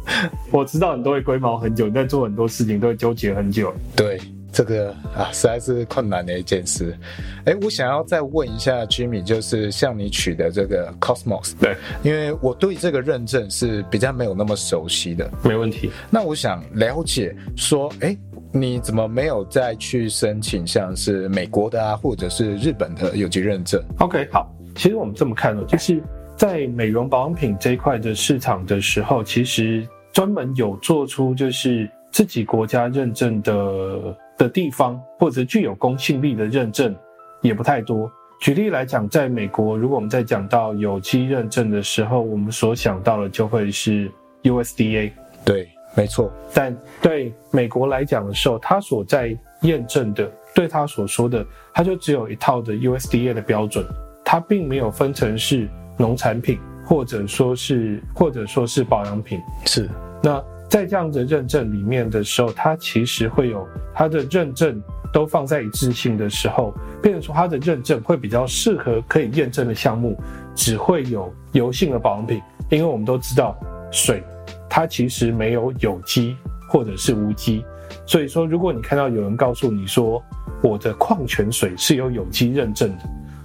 [0.50, 3.72] 我知道你都会龟毛很久，你在做很多事情都会纠结很久。
[3.94, 4.20] 对，
[4.52, 6.96] 这个啊，实在是困难的一件事。
[7.44, 15.30] 哎，我想要再问一下 Jimmy，就是像你取得这个 Cosmos，对，因为我对这个认证是比较没有那么熟悉的。
[15.44, 15.90] 没问题。
[16.10, 18.16] 那我想了解说，哎。
[18.52, 26.02] 你怎么没有再去申请像是美国的啊，或者是日本的有机认证？OK，好，其实我们这么看哦，就是
[26.36, 36.94] 在美容保养品这一块的市场的时候，其实专门有做出就是自己国家认证的的地方，或者具有公信力的认证
[37.42, 38.10] 也不太多。
[38.40, 44.10] 举例来讲，在美国，如果我们在讲到有机认证的时候，我们所想到的就会是
[44.42, 45.12] USDA。
[45.44, 45.68] 对。
[45.96, 53.84] 没错，但对美国来讲的时候，他所在验证的，对他所说的，他就只有一套的 USDA 的标准，
[54.24, 59.40] 它并没有分成是农产品，或者说是或者说是保养品。
[59.66, 59.90] 是，
[60.22, 64.80] 那在这样的认证里面的时候，它其实会有它的认证
[65.12, 66.72] 都放在一致性的时候，
[67.02, 70.16] 变成说它的认证会比较适合可以验证的项目，
[70.54, 73.58] 只会有油性的保养品，因为我们都知道
[73.90, 74.22] 水。
[74.70, 76.36] 它其实没有有机
[76.68, 77.64] 或者是无机，
[78.06, 80.22] 所以说如果你看到有人告诉你说
[80.62, 82.98] 我的矿泉水是有有机认证的，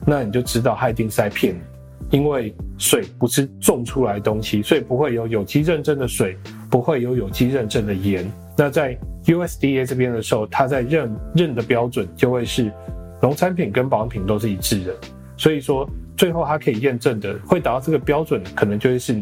[0.05, 6.37] 那你就知道他一定是在骗你，因为水不是种出来的东西，所以不会有有机认证的水，
[6.69, 8.31] 不会有有机认证的盐。
[8.55, 12.71] 那在 USDA 这边的时候，它在认认的标准就会是
[13.19, 14.93] 农产品跟保养品都是一致的，
[15.35, 19.19] 所以说最后它可以验证的会达到这个标准，可能就会是。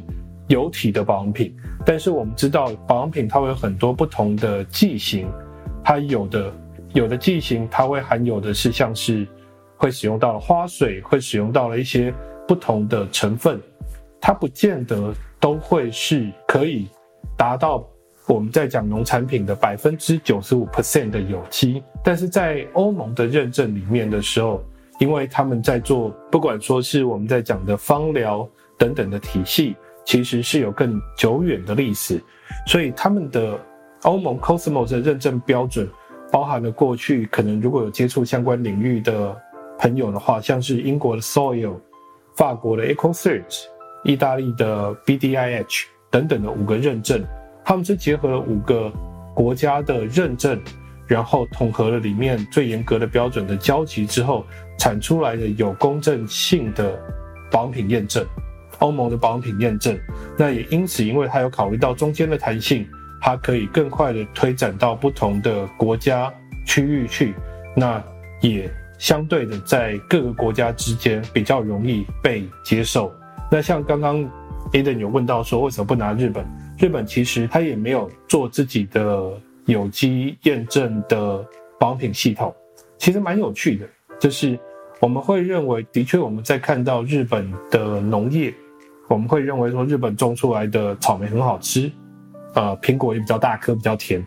[0.49, 5.27] 油体的保养品，但是我们知道保养品它会有很多不同的剂型，
[5.83, 6.53] 它有的
[6.93, 9.27] 有的剂型它会含有的是像是
[9.75, 12.13] 会使用到了花水，会使用到了一些
[12.47, 13.59] 不同的成分，
[14.21, 16.87] 它不见得都会是可以
[17.35, 17.85] 达到
[18.27, 24.63] 我们在讲农产品的百分之九十五 percent 的有机，但是在欧盟的认证里面的时候，
[24.99, 32.21] 因为他们在做，不管说是我们在讲的芳疗等等的体系，其实是有更久远的历史，
[32.67, 33.59] 所以他们的
[34.03, 35.89] 欧盟 Cosmos 的认证标准，
[36.31, 39.35] 包含了过去可能如果有接触相关领域的
[39.79, 41.75] 朋友的话，像是英国的 Soil、
[42.35, 43.65] 法国的 EcoCert、
[44.03, 47.23] 意大利的 BDIH 等等的五个认证。
[47.65, 48.91] 他们是结合了五个
[49.33, 50.61] 国家的认证，
[51.07, 54.45] 然后统合了里面最严格的标准的交集之后，
[54.77, 56.99] 产出来的有公正性的
[57.49, 58.25] 保品验证，
[58.79, 59.97] 欧盟的保养品验证。
[60.37, 62.87] 那也因此，因为它有考虑到中间的弹性，
[63.21, 66.33] 它可以更快的推展到不同的国家
[66.65, 67.33] 区域去，
[67.75, 68.03] 那
[68.41, 73.13] 也相对的在各个国家之间比较容易被接受。
[73.51, 74.23] 那像刚刚
[74.71, 76.45] Eden 有问到说，为什么不拿日本？
[76.79, 79.31] 日本其实它也没有做自己的
[79.65, 81.45] 有机验证的
[81.79, 82.53] 保养品系统，
[82.97, 83.87] 其实蛮有趣的。
[84.19, 84.57] 就是
[84.99, 88.53] 我们会认为，的确我们在看到日本的农业，
[89.13, 91.91] 我们会认为说日本种出来的草莓很好吃，
[92.55, 94.25] 呃，苹果也比较大颗，比较甜。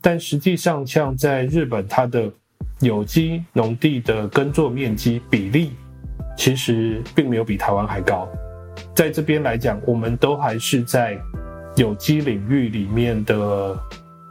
[0.00, 2.30] 但实际上，像在日本，它的
[2.78, 5.72] 有机农地的耕作面积比例，
[6.36, 8.28] 其实并没有比台湾还高。
[8.94, 11.20] 在这边来讲，我们都还是在。
[11.76, 13.78] 有机领域里面的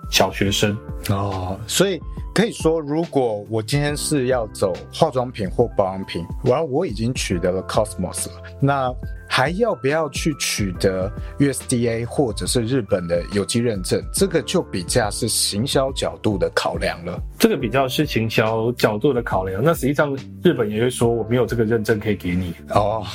[0.10, 0.78] 小学生
[1.10, 2.00] 哦，所以
[2.34, 8.94] 可以说，如果我今天是要走化妆品或保养品，完我已经取得了 Cosmos 了，那
[9.28, 14.02] 还要不要去取得 USDA 或者是日本的有机认证？
[14.14, 17.22] 这个就比较是行销角度的考量了。
[17.38, 19.62] 这个比较是行销角度的考量。
[19.64, 23.06] 那实际上，日本也会说我没有这个认证可以给你哦。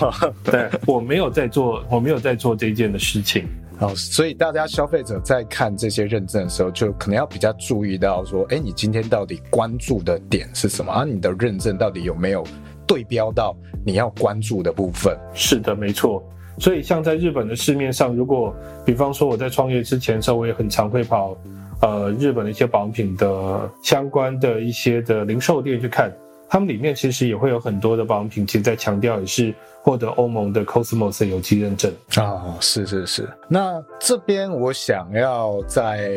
[0.45, 3.49] 对，我没有在做，我没有在做这件的事情。
[3.77, 10.93] 好，所以大家消费者在看这些认证的时候，就可能要比较注意到说，哎，你今天到底关注的点是什么？
[10.93, 12.45] 啊，你的认证到底有没有
[12.87, 15.19] 对标到你要关注的部分？
[15.35, 16.23] 是的，没错。
[16.57, 21.37] 所以像在日本的市面上，如果比方说我在创业之前的时候，我也很常会跑
[21.83, 26.13] 呃日本的一些保养品的相关的一些的零售店去看。
[26.49, 29.53] 他们里面其实也会有很多的保养品，其实在强调也是
[29.83, 33.29] 获得欧盟的 Cosmos 的有机认证啊、哦，是是是。
[33.49, 36.11] 那这边我想要再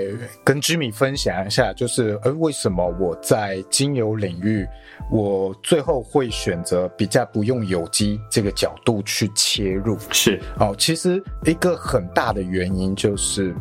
[0.43, 4.67] 跟 Jimmy 分享一下，就是呃，为什么我在精油领域，
[5.11, 9.97] 我最后会选择比较不用有机这个角度去切入？
[10.11, 13.55] 是哦，其实一个很大的原因就是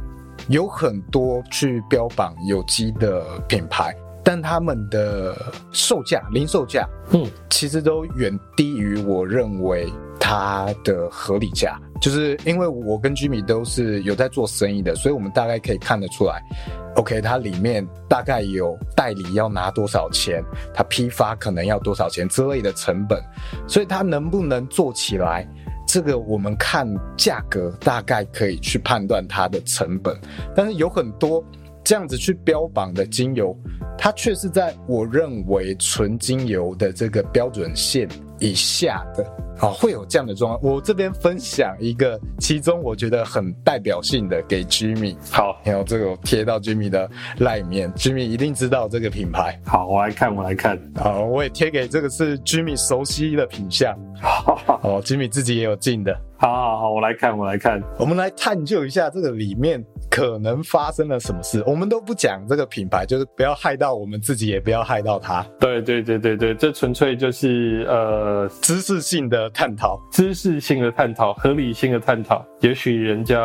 [0.48, 3.96] 有很多去标榜有机的品牌。
[4.28, 5.36] 但他们的
[5.70, 11.78] 售价、零售价，嗯，其实都远低于我认为它的合理价。
[12.00, 16.42] 就是因为我跟 Jimmy 都是有在做生意的，所以我们大概可以看得出来
[16.96, 20.42] ，OK，它里面大概有代理要拿多少钱，
[20.74, 23.22] 它批发可能要多少钱之类的成本，
[23.68, 25.48] 所以它能不能做起来，
[25.86, 26.84] 这个我们看
[27.16, 30.18] 价格大概可以去判断它的成本。
[30.52, 31.44] 但是有很多。
[31.86, 33.56] 这样子去标榜的精油，
[33.96, 38.08] 它却是在我认为纯精油的这个标准线
[38.40, 39.24] 以下的。
[39.58, 40.74] 啊，会有这样的状况。
[40.74, 45.16] 我这边分享一个，其中我觉得很代表性的给 Jimmy。
[45.30, 49.58] 好，然后这个我贴到 Jimmy 的里面，Jimmy 一定知道这个品牌。
[49.64, 50.78] 好，我来看，我来看。
[50.96, 53.96] 好，我也贴给这个是 Jimmy 熟悉的品相。
[54.20, 56.14] 好，哦，Jimmy 自己也有进的。
[56.38, 57.82] 好好好，我来看，我来看。
[57.98, 59.84] 我们来探究一下这个里面。
[60.08, 65.44] 可能发生了什么事，我们都不讲这个品牌，就是不要害到我们自己，也不要害到他。
[65.60, 72.44] 对对对对对，这纯粹就是呃知识性的探讨，知识性的探讨，合理性的探讨。
[72.60, 73.40] 也许人家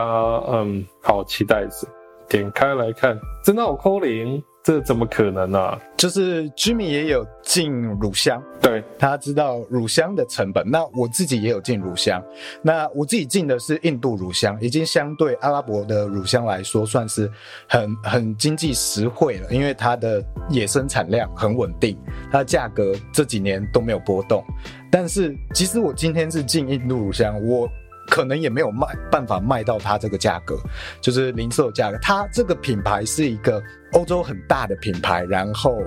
[0.47, 1.87] 嗯，好期待着，
[2.27, 4.43] 点开来看，真的好扣零。
[4.63, 5.79] 这怎么可能呢、啊？
[5.97, 10.63] 就是 Jimmy 也有进乳香，对，他知道乳香的成本。
[10.69, 12.23] 那我自己也有进乳香，
[12.61, 17.29] 那我自己进的是印度乳香，已经相对阿拉伯的乳香来说，算是
[17.67, 21.97] 很很经济实惠了，因为它的野生产量很稳定，
[22.31, 24.43] 它的价格这几年都没有波动。
[24.91, 27.67] 但是，即使我今天是进印度乳香，我
[28.07, 30.57] 可能也没有卖办法卖到它这个价格，
[31.01, 31.97] 就是零售价格。
[32.01, 33.61] 它这个品牌是一个
[33.93, 35.81] 欧洲很大的品牌，然后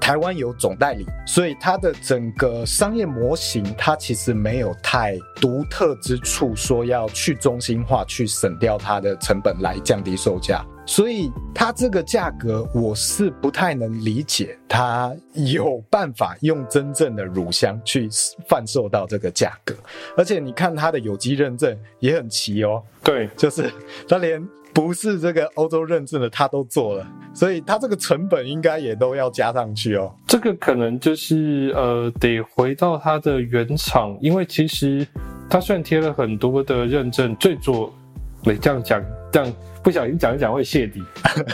[0.00, 10.64] 台湾有总代理，所以它的整个商业模型，它其实没有太独特之处，说要去中心化，去省掉它的成本来降低售价。
[10.88, 18.08] 所以它这个价格，我是不太能理解，它有办法用真正的乳香去
[18.48, 19.74] 贩售到这个价格，
[20.16, 22.82] 而且你看它的有机认证也很齐哦。
[23.04, 23.70] 对，就是
[24.08, 30.10] 它连不是这个欧洲认证的，他都做了，所以他这个成本应该也都要加上去哦。
[30.26, 35.06] 这个可能就是呃，得回到它的原厂，因为其实
[35.50, 37.92] 它虽然贴了很多的认证，最左，
[38.44, 39.52] 你这样讲，这样
[39.82, 41.02] 不小心讲一讲会泄底，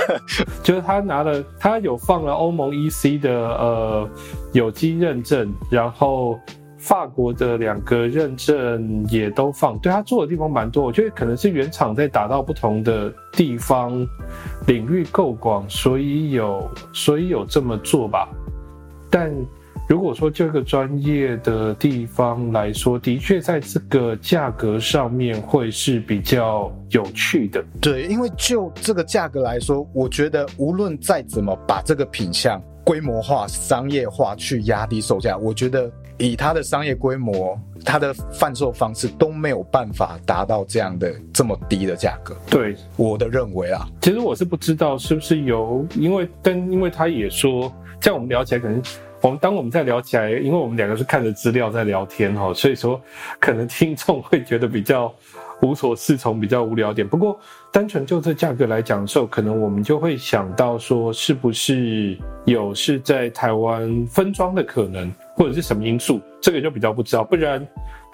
[0.63, 4.09] 就是他拿了，他有放了欧盟 EC 的呃
[4.53, 6.39] 有机认证，然后。
[6.77, 14.07] 法国的两个认证也都放，对，他做的地方蛮多，我觉得可能是原厂在打到不同的地方，
[14.67, 18.29] 领域够广，所以有所以有这么做吧。
[19.11, 19.35] 但
[19.89, 27.65] 如果说这个专业的地方来说，的确在这个价格上面会是比较有趣的。
[27.81, 35.91] 对，因为就这个价格来说，我觉得无论再怎么把这个品相规模化、商业化去压低售价，我觉得。
[36.17, 42.37] 以它的商业规模，它的贩售方式都没有办法达到这样的这么低的价格。
[42.49, 47.71] 对，我的认为啊，其实我是不知道是不是有，因为但因为他也说，
[48.01, 48.81] 在我们聊起来可能，
[49.25, 53.01] 我们当我们在聊起来，因为我们两个是看着资料在聊天哈，所以说
[53.41, 55.11] 可能听众会觉得比较
[55.63, 57.09] 无所适从，比较无聊点。
[57.09, 57.41] 不过
[57.73, 65.11] 单纯就这价格来讲的时候，可能我们就会想到说，是不是有是在台湾分装的可能？
[65.35, 67.25] 或者是什么因素，这个就比较不知道。
[67.25, 67.67] 不然，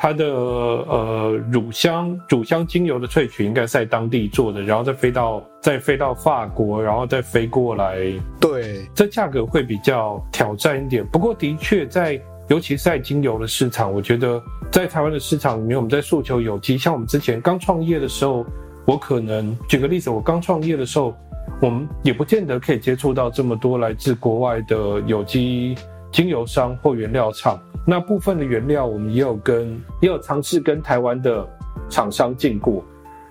[0.03, 7.99] 它的呃乳香乳香精油的萃取应该在当地做的，然后再飞到再飞到法国，然后再飞过来。
[8.41, 11.07] 对，这价格会比较挑战一点。
[11.09, 14.43] 不过，的确在尤其是在精油的市场，我觉得
[14.73, 16.79] 在台湾的市场里面，我们在诉求有机。
[16.79, 18.47] 像我们之前刚创业的时候，
[18.87, 21.15] 我可能举个例子，我刚创业的时候，
[21.61, 25.77] 我们也不见得可以接触到这么多来自国外的有机。
[26.13, 31.49] 精油商或原料厂，那部分的原料我们也有跟，也有尝试跟台湾的
[31.89, 32.85] 厂商进过，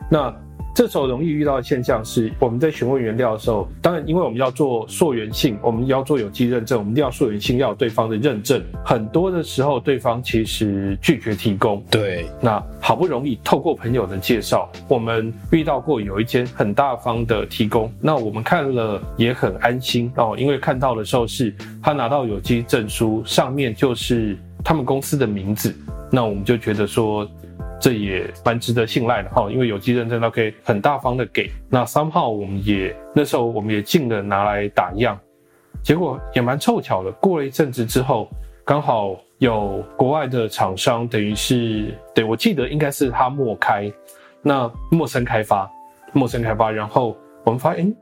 [0.09, 0.33] 那。
[0.76, 8.63] 这时候容易遇到的现象是，我们在询问原料的时候，当然，因为我们要做溯源性，我们要做有机认证，我们一定要溯源性，要有对方的认证。
[8.86, 11.84] 很多的时候，对方其实拒绝提供。
[11.91, 21.53] 对，那好不容易透过朋友的介绍，我们遇到过有一间很大方的提供，那我们看了也很安心哦，因为看到的时候是
[21.84, 25.76] 他拿到有机证书，上面就是他们公司的名字，
[26.09, 27.30] 那我们就觉得说。
[27.80, 31.49] 这也蛮值得信赖的哈，因为有机认证，它可以很大方的给。
[31.69, 35.17] 那三号我们也那时候我们也进了拿来打样，
[35.82, 37.11] 结果也蛮凑巧的。
[37.13, 38.30] 过了一阵子之后，
[38.65, 43.91] 刚好有国外的厂商，等于是对，我记得应该是他陌开，
[44.41, 45.69] 那陌生开发，
[46.11, 47.15] 陌生开发，然后
[47.45, 47.93] 我们发现，诶，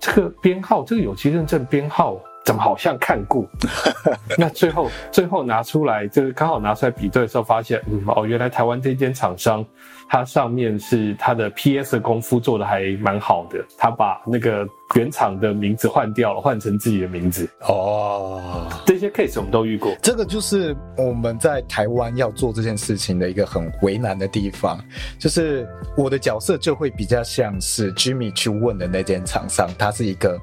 [0.00, 2.20] 这个编号，这个有机认证编号。
[2.50, 3.46] 怎么好像看过？
[4.36, 9.64] 那最后最后拿出来，就是刚好拿出来比对的时候，发现，嗯，哦，原来台湾这间厂商，
[10.10, 17.48] 它上面是它的 PS 的功夫做的还蛮好的，他把那个原厂的名字换掉了，换成自己的名字。
[17.60, 19.94] 哦，这些 case 我们都遇过。
[20.02, 24.84] 这个就是我们在台湾要做这件事情的一个很为难的地方，
[25.16, 25.64] 就是
[25.96, 30.36] 我的角色就会比较像是 Jimmy 去问的那间厂商，它是一个。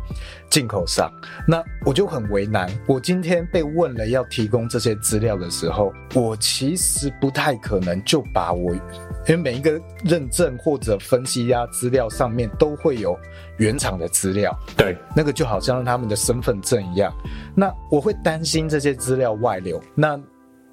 [0.50, 1.12] 进口商，
[1.46, 2.70] 那我就很为难。
[2.88, 8.74] 我今天被问了要提供这些资料的时候，我其实不太可能就把我，
[9.28, 13.18] 因为每一个认证或者分析呀资料上面都会有
[13.58, 17.14] 原厂的资料，对，那个就好像他们的身份证一样。
[17.56, 19.82] 那我会担心这些资料外流。
[19.94, 20.20] 那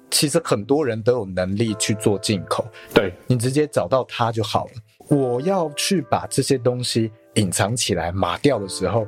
[0.09, 4.71] 其实很多人都有能力去做进口，对，你直接找到他就好了。
[5.09, 9.05] 我要去把这些东西隐藏起来、码掉的时候。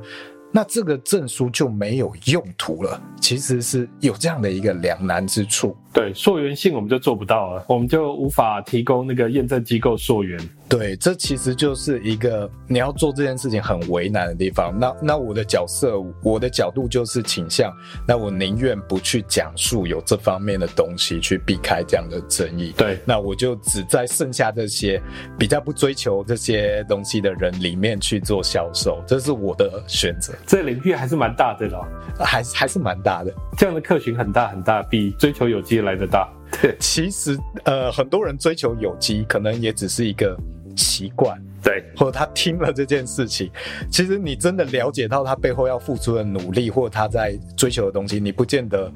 [0.49, 5.75] 那这个证书就没有用途了，其实是有这样的一个两难之处。
[5.97, 10.39] 对，溯源性我们就做不到了，我们就无法提供那个验证机构溯源。
[10.69, 14.77] 对，这其实就是一个你要做这件事情很为难的地方。
[14.79, 17.73] 那那我的角色，我的角度就是倾向，
[18.07, 22.73] 那我宁愿不去讲述有这方面的东西，去避开这样的争议。
[22.77, 25.01] 对，那我就只在剩下这些
[25.39, 30.31] 比较不追求这些东西的人里面去做销售，这是我的选择。
[30.45, 31.87] 这领域还是蛮大的咯，
[32.19, 33.33] 还是还是蛮大的。
[33.57, 36.29] 这样的客群很大很大，比追求有机来得大。
[36.61, 40.37] 对，其实呃，很多人追求有机，可能也只是一个。
[40.79, 43.49] 习惯对，或者他听了这件事情，
[43.89, 48.91] 其实你真的了解到他背后要付出的努力，或者他在追求的东西，你不见得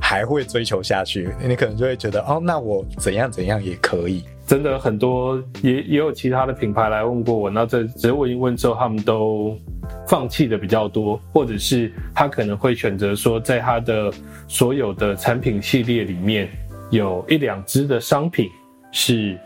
[0.00, 1.28] 还会追求下去。
[1.46, 4.24] 你可能就会觉得，哦，那我怎样怎样也可以。
[4.46, 9.54] 真的很多也也有其他的品牌来问过我，那这只是我一问之后，他们都
[10.06, 14.12] 放弃的比较多，或者是他可能会选择说，在他的
[14.48, 16.48] 所有的产品系列里面，
[16.90, 18.48] 有一两支的商品
[18.92, 19.38] 是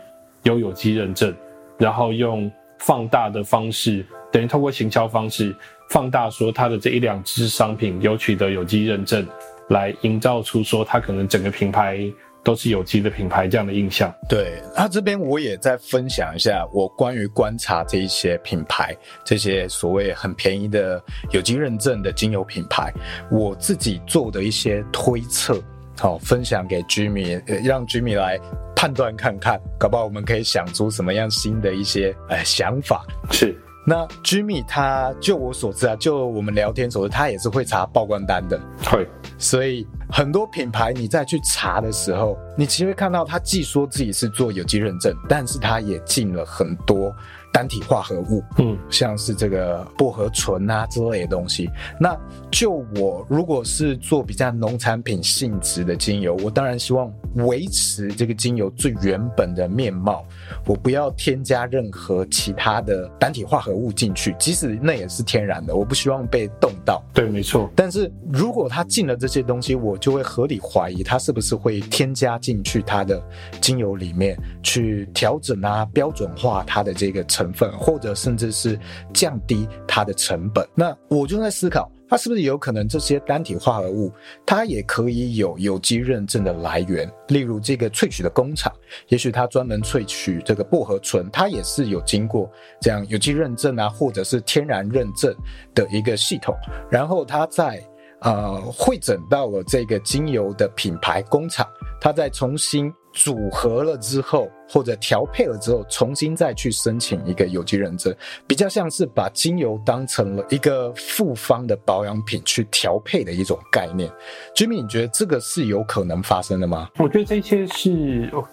[0.43, 1.33] 有有机认证。
[1.77, 5.55] 然后用放大的方式，等于透过行销方式
[5.89, 9.25] 放大说他的这一两支商品有取得有机认证，
[9.69, 11.99] 来营造出说它可能整个品牌
[12.43, 14.13] 都是有机的品牌这样的印象。
[14.27, 22.91] 对，那这边我也再分享一下我关于观察这一些品牌，这些所谓很便宜的有机认证的精油品牌，
[23.29, 25.61] 我自己做的一些推测，
[25.97, 28.39] 好，分享给 Jimmy，让 Jimmy 来
[28.75, 33.05] 判断看看，搞不好我们可以想出什么样新的一些呃想法。
[33.31, 33.55] 是。
[33.85, 38.59] 那 Jimmy 他就我所知啊，就我们聊天所知，他也是会查报关单的。
[38.85, 39.07] 会，
[39.37, 47.13] 所以很多品牌你再去查的时候，你其实会看到他既说自己是做有机认证，但是他也进了很多。
[47.53, 51.69] 单体化合物，嗯，像是这个薄荷醇啊之类的东西。
[51.99, 52.17] 那
[52.49, 60.25] 就我如果是做比较农产品性质的精油，我当然希望维持这个精油最原本的面貌，
[60.65, 67.03] 我不要添加任何其他的单体化合物进去，即使那也是天然的，我不希望被冻到。
[67.13, 67.69] 对，没错。
[67.75, 73.21] 但是如果它进了这些东西，我就会合理怀疑它是不是会添加进去它的
[73.59, 77.40] 精油里面去调整啊，标准化它的这个成。
[77.41, 78.79] 成分，或者甚至是
[79.13, 84.11] 降低它的成本，那我就在思考，它是不是有可能这些单体化合物，
[84.45, 87.11] 它也可以有有机认证的来源？
[87.29, 88.71] 例如这个萃取的工厂，
[89.07, 92.47] 也许它专门萃取这个薄荷醇，它也是有经过
[92.79, 95.33] 这样有机认证啊，或者是天然认证
[95.73, 96.55] 的一个系统，
[96.91, 97.81] 然后它在
[98.19, 101.65] 呃汇整到了这个精油的品牌工厂，
[101.99, 102.93] 它再重新。
[103.13, 108.15] 组合了之后，或者调配了之后，重新再去申请一个有机认证，
[108.47, 114.09] 比较像是把精油当成了一个复方的保养品去调配的一种概念。
[114.55, 116.89] Jimmy，你觉得这个是有可能发生的吗？
[116.97, 117.89] 我觉得这些是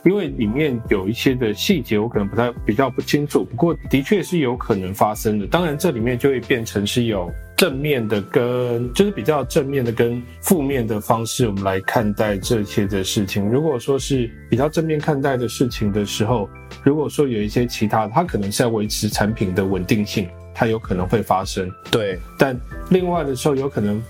[0.04, 3.44] 因为里面有一些的细节，我可能不太比较不清楚。
[3.44, 5.46] 不过的确是有可能发生的。
[5.46, 7.30] 当然，这里面就会变成是有。
[7.58, 13.50] 正面的跟就是比较正面的跟负面的方式，我们来看待这些的事情。
[13.50, 16.48] 如果说是比较正面看待的事情的时候，
[16.84, 21.68] 如果说有一些其他，它可能是在维持产品的稳定性，它有可能会发生。
[21.90, 22.56] 对，但
[22.90, 24.00] 另外的时候，有可能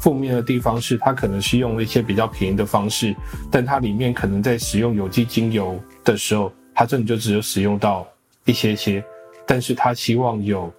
[0.00, 3.14] 负面的地方是，它可能是用了一些比较便宜的方式，
[3.52, 8.04] 但它里面可能在使用有机精油的时候，它真的就只有使用到
[8.46, 9.04] 一些些，
[9.46, 10.74] 但是它希望有。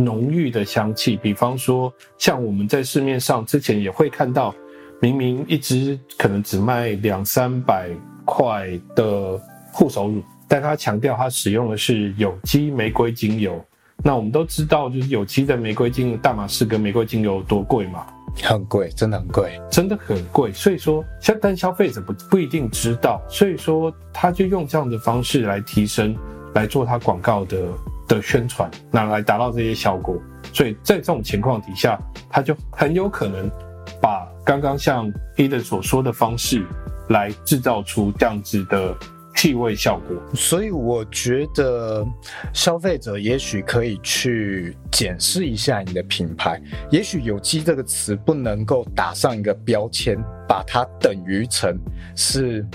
[0.00, 4.54] 浓郁的香气，比方说，像我们在市面上之前也会看到，
[5.00, 7.90] 明明一支可能只卖两三百
[8.24, 9.40] 块的
[9.72, 13.62] 护手乳，但它强调它使用的是有机玫瑰精油。
[14.02, 18.06] 那我们都知道，就是有机的玫瑰精油，大马士革玫瑰精油多贵嘛？
[18.42, 20.52] 很贵，真的很贵，真的很贵。
[20.52, 26.16] 所以说，消但消费者不不一定知道，所以说他就用这样的方式来提升，
[26.54, 27.58] 来做他广告的。
[28.10, 30.20] 的宣传，拿来达到这些效果，
[30.52, 31.96] 所以在这种情况底下，
[32.28, 33.48] 他就很有可能
[34.02, 36.66] 把刚刚像 Eden 所说的方式
[37.10, 38.92] 来制造出这样子的
[39.36, 40.16] 气味效果。
[40.34, 42.04] 所以我觉得
[42.52, 51.78] 消费者也许可以去检视一下你的品牌，也许有机这个词不能够打上一个标签，把它等于成
[52.16, 52.66] 是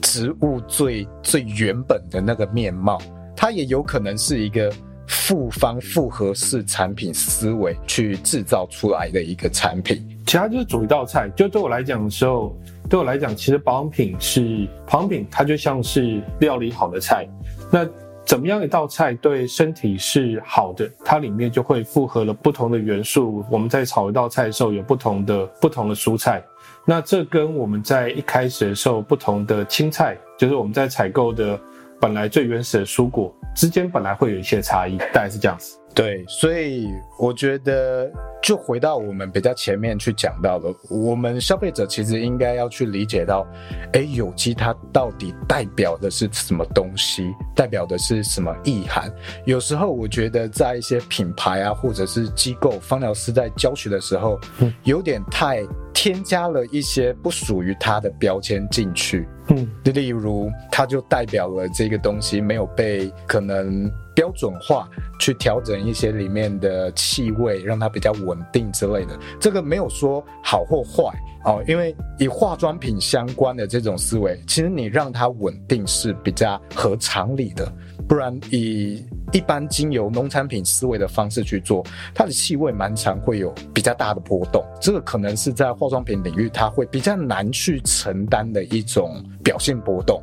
[0.00, 2.96] 植物最最原本的那个面貌。
[3.44, 4.72] 它也有可能是一个
[5.06, 11.28] 复方复合式产品思维去制造出来的一个产品，其他就是煮一道菜。
[11.36, 12.56] 就对我来讲的时候，
[12.88, 17.28] 对我来讲，其实保养品是保养品，它就像是料理好的菜。
[17.70, 17.86] 那
[18.24, 20.90] 怎么样一道菜对身体是好的？
[21.04, 23.44] 它里面就会复合了不同的元素。
[23.50, 26.42] 我们在炒一道菜的时候，有不同的不同的蔬菜。
[26.86, 31.60] 那这跟我们在一开始的时候不同的青菜，就是我们在采购的。
[32.04, 35.78] 本来最原始的蔬果之间本来会有一些差异，大概是这样子。
[35.94, 38.10] 对，所以我觉得
[38.42, 43.46] 就回到我们比较前面去讲到的，我们消费者其实应该要去理解到，
[43.92, 49.08] 哎，有机它到底代表的是什么东西，代表的是什么意涵？
[49.44, 54.36] 有时候我觉得在一些品牌啊，或者是机构，芳疗师在教学的时候，
[54.82, 59.28] 有点太添加了一些不属于它的标签进去。
[59.48, 63.88] 嗯，例如它就代表了这个东西没有被可能。
[64.14, 64.88] 标准化
[65.18, 69.18] 去调整一些里面的气味，让它比较稳定之类的。
[69.40, 71.04] 这个没有说好或坏
[71.44, 77.70] 哦，因为以化妆品相关的这种思维，其实你让它稳定是比较合常理的。
[78.06, 79.02] 不然以
[79.32, 81.82] 一般精油农产品思维的方式去做，
[82.14, 84.62] 它的气味蛮常会有比较大的波动。
[84.78, 90.22] 这个可能是在化妆品领域它会比较难去承担的一种表现波动。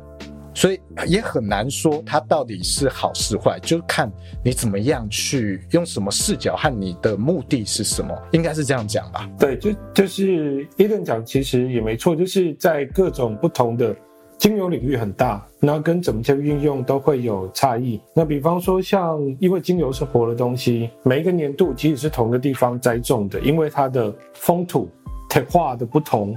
[0.54, 4.10] 所以也很难说它到底是好是坏，就看
[4.44, 9.28] 你怎么样去用什么视角和你的目的是什么，应该是这样讲吧？
[9.38, 13.96] 对，就就是伊登讲，其实也没错，就是在各种不同的
[14.36, 18.00] 精油领域很大，那跟怎么去运用都会有差异。
[18.14, 24.90] 那比方说，像因为精油是活的东西，每一个年度即使是同个地方栽种的，因为它的风土
[25.30, 26.36] 特化的不同，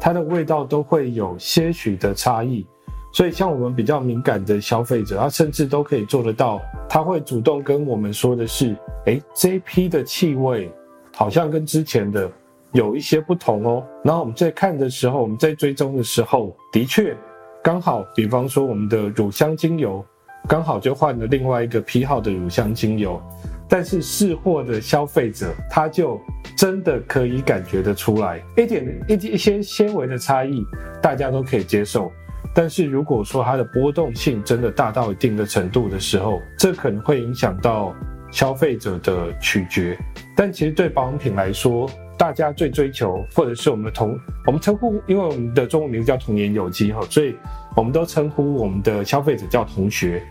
[0.00, 2.66] 它的味道都会有些许的差异。
[3.12, 6.60] 所以，像我们比较敏感的消费者，他甚至都可以做得到。
[6.88, 10.72] 他会主动跟我们说的是：“诶，这一批的气味
[11.14, 12.30] 好像跟之前的
[12.72, 17.14] 有一些不同哦。”然后我们在看的时候，我们在追踪的时候，的确
[17.62, 20.02] 刚好，比方说我们的乳香精油
[20.48, 23.22] 刚好就换了另外一个批号的乳香精油，
[23.68, 26.18] 但是试货的消费者他就
[26.56, 30.64] 真的可以感觉得出来一点一一些纤维的差异，
[31.02, 32.10] 大家都可以接受。
[32.54, 37.94] 但是如果说它的波动性真的大到一定的程度的时候，这可能会影响到
[38.30, 39.98] 消费者的取决。
[40.36, 41.88] 但其实对保养品来说，
[42.18, 47.34] 大家最追求或者是我们的同，我们称呼，因为我们的中文名字叫童颜有机哈，所以
[47.74, 50.22] 我们都称呼我们的消费者叫同学。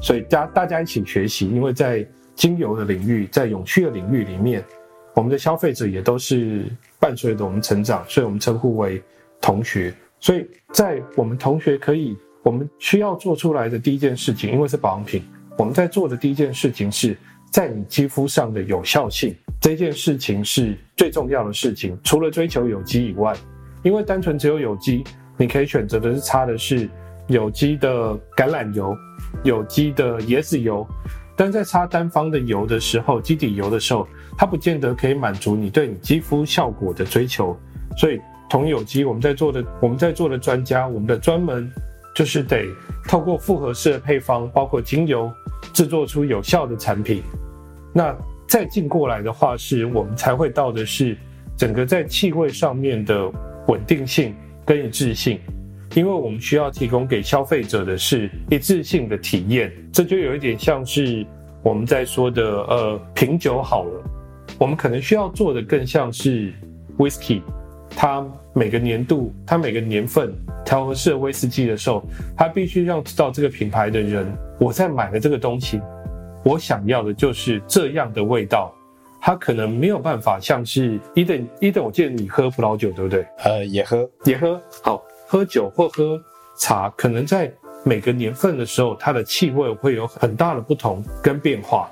[0.00, 4.64] 所以大大家一起学习，因为在精油的领域，在永续的领域里面，
[5.14, 6.64] 我们的消费者也都是
[6.98, 9.00] 伴随着我们成长，所以我们称呼为
[9.40, 9.94] 同学。
[10.22, 15.20] 所以在我们同学可以，我们需要做出来的第一件事情，因为是保养品，
[15.58, 17.16] 我们在做的第一件事情是
[17.50, 21.98] 在你肌肤上的有效性，这件事情是最重要的事情。
[22.04, 23.36] 除了追求有机以外，
[23.82, 25.02] 因为单纯只有有机，
[25.36, 26.88] 你可以选择的是擦的是
[27.26, 28.96] 有机的橄榄油、
[29.42, 30.86] 有机的椰子油，
[31.36, 34.06] 但在擦单方的油的时候，基底油的时候，
[34.38, 37.58] 它不见得可以满足你对你肌肤效果的追求，
[37.96, 38.20] 所以。
[38.52, 41.72] 同有机，我们在做的，我们在做的专家，我们的专门
[42.14, 42.66] 就是得
[43.08, 45.32] 透过复合式的配方，包括精油，
[45.72, 47.22] 制作出有效的产品。
[47.94, 48.14] 那
[48.46, 51.16] 再进过来的话，是我们才会到的是
[51.56, 53.26] 整个在气味上面的
[53.68, 54.34] 稳定性
[54.66, 55.40] 跟一致性，
[55.94, 59.72] 因为我们需要提供给消费者的是一致性的体验。
[59.90, 61.26] 这就有一点像是
[61.62, 64.02] 我们在说的，呃，品酒好了，
[64.58, 66.52] 我们可能需要做的更像是
[66.98, 67.40] whisky，
[67.96, 68.26] 它。
[68.54, 70.30] 每个年度，它每个年份
[70.62, 72.04] 调合适的威士忌的时候，
[72.36, 74.30] 它必须让知道这个品牌的人，
[74.60, 75.80] 我在买的这个东西，
[76.44, 78.70] 我想要的就是这样的味道。
[79.18, 83.26] 它可能没有办法像是伊登伊登，我记得你喝葡萄酒对不对？
[83.42, 84.60] 呃，也喝也喝。
[84.82, 86.20] 好，喝酒或喝
[86.58, 87.50] 茶，可能在
[87.84, 91.90] 每个年份的时候，它的气味会有很大的不同跟变化。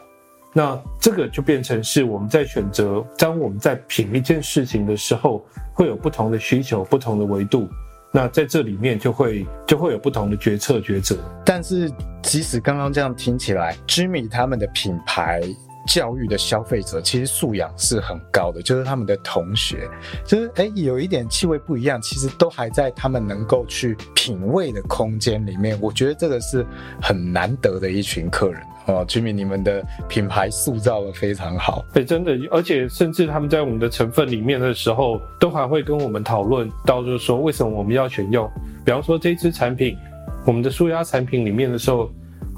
[0.52, 7.68] 那这个就变成是我们在选择，当我们在品一件事情的时候，会有不同的需求、不同的维度。
[8.12, 11.16] 那在这里面就会就会有不同的决策抉择。
[11.44, 11.88] 但是，
[12.22, 15.40] 即使刚刚这样听起来，Jimmy 他们的品牌
[15.86, 19.88] 教育的消费者其实素养是很高的，就是他们的同学，
[20.24, 25.78] 就是哎有一点气味不一样，其实都还在他们能够去品味的空间里面。
[25.80, 26.64] 我觉得这个是
[27.00, 28.60] 很难得的一群客人。
[28.86, 38.50] 哦居民你们的品牌塑造得非常好，对，真的，而且甚至他们在我们的成分里面的时候，都还会跟我们讨论到，就是说为什么我们要选用，
[38.84, 39.96] 比方说这支产品，
[40.44, 42.10] 我们的舒压产品里面的时候，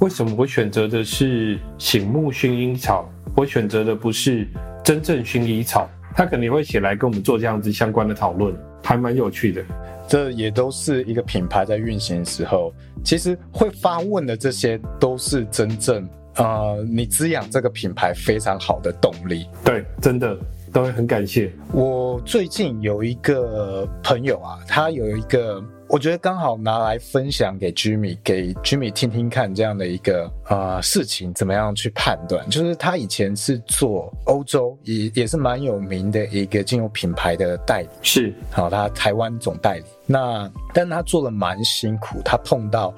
[0.03, 4.49] 为什么我选择的是醒目薰衣草，我选择的不是
[4.85, 9.63] 真正薰衣草，他肯定会写来跟我们做这样子相关的讨论，还蛮有趣的。
[10.09, 12.75] 这也都是一个品牌在运行的时候，
[13.05, 16.05] 其实会发问的这些，都是真正。
[16.35, 20.37] 呃，你滋养这个品牌非常好的动力，对，真的
[20.73, 21.53] 都会很感谢。
[21.73, 32.49] 我最近有一个朋友啊，他有一个，我觉得刚好拿来分享给 Jimmy，给 Jimmy 听听看这样的一个呃事情，怎么样去判断？
[32.49, 39.85] 就是他以前是做欧洲也也是蛮有名的一个精油品牌的代理，是，好，他台湾总代理。
[40.07, 42.95] 那但他做的蛮辛苦，他碰到。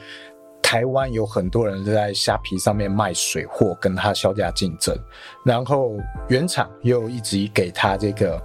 [0.65, 4.97] 台湾有很多人在虾皮上面卖水货，跟他销价竞争，
[5.45, 5.99] 然后
[6.29, 8.37] 原厂又一直给他这个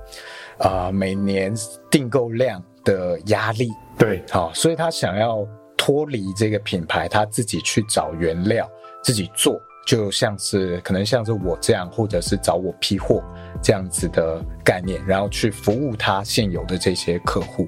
[0.57, 1.55] 啊、呃、每年
[1.89, 5.47] 订购量的压力，对，好，所以他想要
[5.77, 8.69] 脱离这个品牌，他自己去找原料，
[9.01, 9.57] 自己做，
[9.87, 13.23] 就像是可能像是我这样，或者是找我批货
[13.63, 17.65] 这样子的概念，然后去服务他现有的这些客户，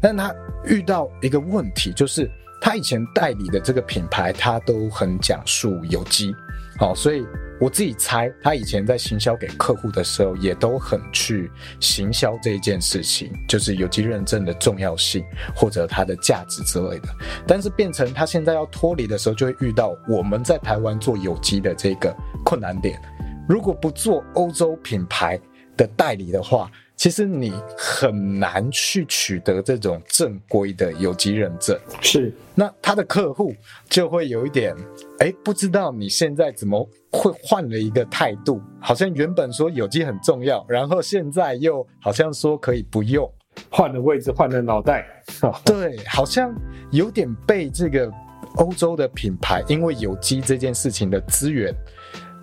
[0.00, 0.32] 但他
[0.64, 2.30] 遇到一个问题就是。
[2.60, 6.34] 他以前代理的这个品牌，他都很讲述有机，
[6.78, 7.24] 好，所以
[7.60, 11.50] 我自己猜，他以前在行销给客户的时候，也都很去
[11.80, 15.24] 行销这一件事情，就是有机认证的重要性
[15.56, 17.08] 或者它的价值之类的。
[17.46, 23.00] 但是变成他现在要脱离的时候，就会遇到我们在台湾做有机的这个困难点。
[23.48, 25.40] 如果不做欧洲品牌
[25.76, 32.32] 的代理的话，其实你很难去取得这种正规的有机认证，是。
[32.56, 33.54] 那他的客户
[33.88, 34.74] 就会有一点，
[35.20, 38.60] 哎，不知道你现在怎么会换了一个态度？
[38.80, 43.32] 好像原本说有机很重要，然后现在又好像说可以不用，
[43.70, 45.06] 换了位置，换了脑袋。
[45.64, 46.52] 对，好像
[46.90, 48.10] 有点被这个
[48.56, 51.72] 欧洲的品牌因为有机这件事情的资源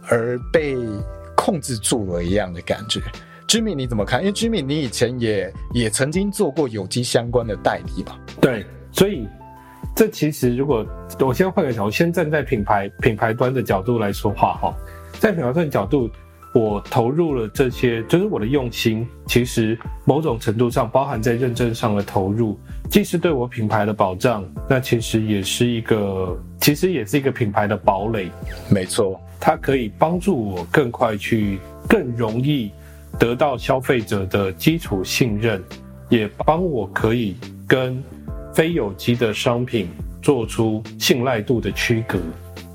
[0.07, 0.77] 而被
[1.35, 3.01] 控制住了一样的感觉。
[3.55, 4.19] Jimmy，你怎么看？
[4.19, 8.19] 因为 Jimmy，你以前也也曾经做过有机相关的代理嘛？
[8.41, 9.25] 对，所以
[9.95, 10.85] 这其实如果
[11.21, 14.75] 我先换个角度，先站在品牌品牌端的角度来说话哈，
[15.19, 16.09] 在品牌端的角度，
[16.53, 28.29] 我投入了这些，就是我的用心，其实某种程度上包含在认证上的投入，既是对我品牌的保障，那其实也是一个，其实也是一个品牌的堡垒。
[28.69, 32.69] 没错，它可以帮助我更快去，更容易。
[33.17, 35.63] 得到消费者的基础信任，
[36.09, 37.35] 也帮我可以
[37.67, 38.03] 跟
[38.53, 39.89] 非有机的商品
[40.21, 42.19] 做出信赖度的区隔，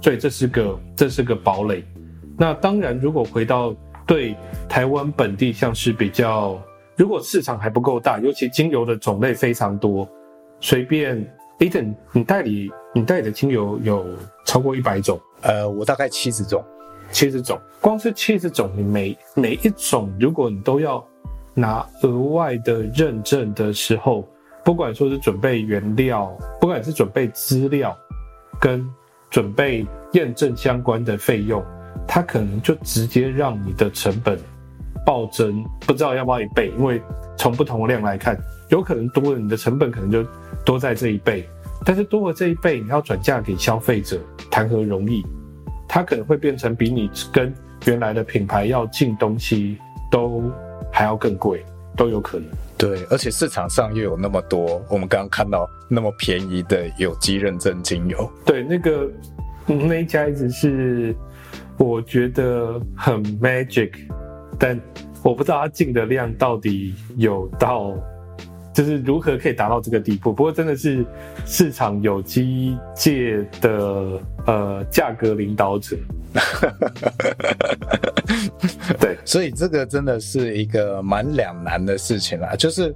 [0.03, 1.84] 所以这是个这是个堡垒。
[2.38, 3.74] 那当然，如果回到
[4.07, 4.34] 对
[4.68, 6.59] 台湾本地，像是比较，
[6.97, 10.09] 如果市场还不够大，尤其精油的种类非常多，
[10.61, 11.18] 随便
[11.59, 14.07] e t h n 你代理你代理的精油有
[14.47, 15.20] 超过一百种？
[15.43, 16.64] 呃，我大概七十种。
[17.12, 21.04] 七十种，光是七十种，你每每一种，如果你都要
[21.54, 24.26] 拿额外的认证的时候，
[24.64, 26.30] 不管说是准备原料，
[26.61, 27.96] 不管是准备资料，
[28.61, 28.88] 跟
[29.30, 31.62] 准备验证相关的费用，
[32.06, 34.38] 它可能就直接让你的成本
[35.04, 37.02] 暴增，不知道要不要一倍，因为
[37.36, 38.38] 从不同的量来看，
[38.68, 40.24] 有可能多了，你的成本可能就
[40.64, 41.48] 多在这一倍，
[41.84, 45.24] 但是多了这一倍，你要转嫁给消费者，谈何容易？
[45.93, 47.53] 它可能会变成比你跟
[47.84, 49.76] 原来的品牌要进东西
[50.09, 50.41] 都
[50.93, 51.64] 还要更贵，
[51.97, 52.47] 都有可能。
[52.78, 58.30] 对，而且市场上又有那么多，我们刚刚看到那么便宜的有机认证精油。
[58.47, 59.11] 对，那个
[59.66, 61.12] 那一家一直是
[61.76, 63.91] 我觉得很 magic，
[64.61, 64.80] 但
[65.24, 67.93] 我不知道它进的量到底有到。
[68.73, 70.33] 就是如何可以达到这个地步？
[70.33, 71.05] 不过真的是
[71.45, 75.97] 市场有机界的呃价格领导者。
[79.01, 82.55] 对，所以这个真的是一个蛮两难的事情啦。
[82.55, 82.95] 就是，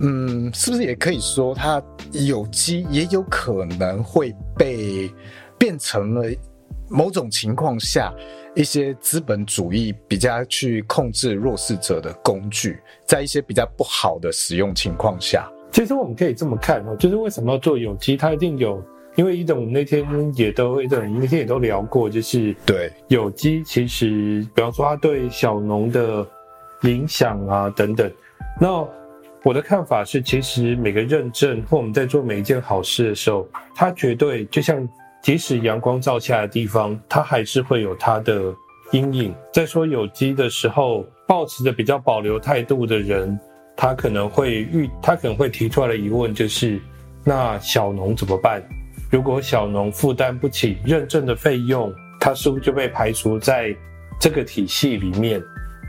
[0.00, 5.10] 嗯，是不是也可以说，它有机也有可能会被
[5.58, 6.30] 变成了
[6.88, 8.12] 某种情况下。
[8.58, 18.82] 一些资本主义比较去控制弱势者的工具，在一些比较不好的使用情况下，其实我们可以这么看哦，就是为什么要做有机，它一定有，
[19.14, 26.26] 因为一种我们那天也都一种那天也都聊过，就是对有机其实，比方说它对小农的
[26.84, 28.10] 影响啊等等，
[28.58, 28.82] 那
[29.42, 34.88] 我的看法是，其实每个认证或我们在做每一件好事的时候，它绝对就像。
[35.26, 38.54] 即使阳光照下的地方，它还是会有它的
[38.92, 39.34] 阴影。
[39.52, 43.36] 在说有机的时候，抱持着比较保留态度的人，
[43.76, 46.80] 他可能会遇，他可能会提出来的疑问就是：
[47.24, 48.62] 那小农怎么办？
[49.10, 53.74] 如果小农负担不起认证的费用，他是不是就被排除在
[54.20, 55.42] 这个体系里面？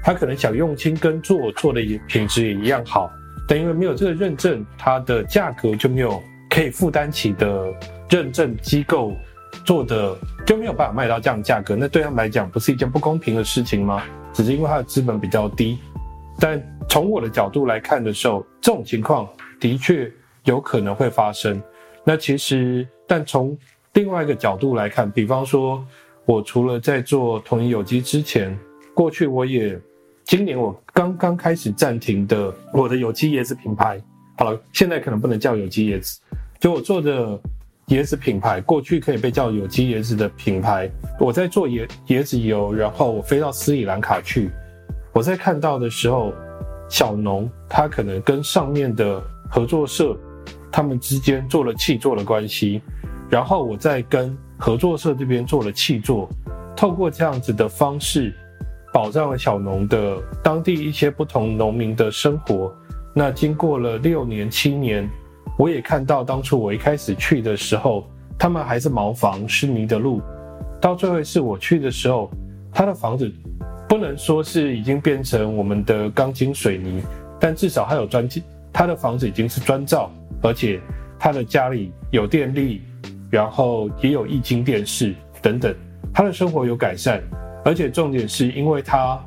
[0.04, 3.12] 他可能想用心耕作，做的品质也一样好，
[3.48, 6.20] 但因为没有这个认证，它的价格就没有
[6.50, 7.72] 可以负担起的
[8.10, 9.14] 认证机构。
[9.66, 14.04] 做的就没有办法卖到这样的价格，那对他们来讲不是一件不公平的事情吗？
[14.34, 15.80] 只是因为它的资本比较低。
[16.38, 19.28] 但从我的角度来看的时候，这种情况
[19.60, 20.12] 的确
[20.44, 21.62] 有可能会发生。
[22.04, 23.58] 那其实，但从
[23.94, 25.84] 另外一个角度来看，比方说，
[26.26, 28.56] 我除了在做统一有机之前，
[28.94, 29.80] 过去我也
[30.24, 34.00] 今年我刚刚开始暂停的我的有机椰子品牌，
[34.38, 36.20] 好了，现在可能不能叫有机椰子，
[36.60, 37.40] 就我做的。
[37.88, 44.50] 椰子品牌过去可以被叫有机椰子的品牌，我在做椰椰子油，然后我飞到斯里兰卡去，
[45.14, 46.34] 我在看到的时候，
[46.90, 50.18] 小农他可能跟上面的合作社，
[50.70, 52.82] 他们之间做了契作的关系，
[53.30, 56.30] 然后我再跟合作社这边做了契作，
[56.76, 58.36] 透过这样子的方式，
[58.92, 62.76] 保障了小农的当地一些不同农民的生活。
[63.14, 65.10] 那经过了六年七年。
[65.58, 70.22] 我也看到，当初我一开始去的时候，他们还是茅房，是泥的路。
[70.80, 72.30] 到最后一次我去的时候，
[72.72, 73.32] 他的房子
[73.90, 77.02] 不能说是已经变成我们的钢筋水泥，
[77.40, 80.12] 但至少他有砖基，他的房子已经是砖造，
[80.44, 80.80] 而且
[81.18, 82.84] 他的家里有电力，
[83.32, 85.74] 然后也有液晶电视等等，
[86.14, 87.20] 他的生活有改善，
[87.66, 89.20] 而且重点是因为他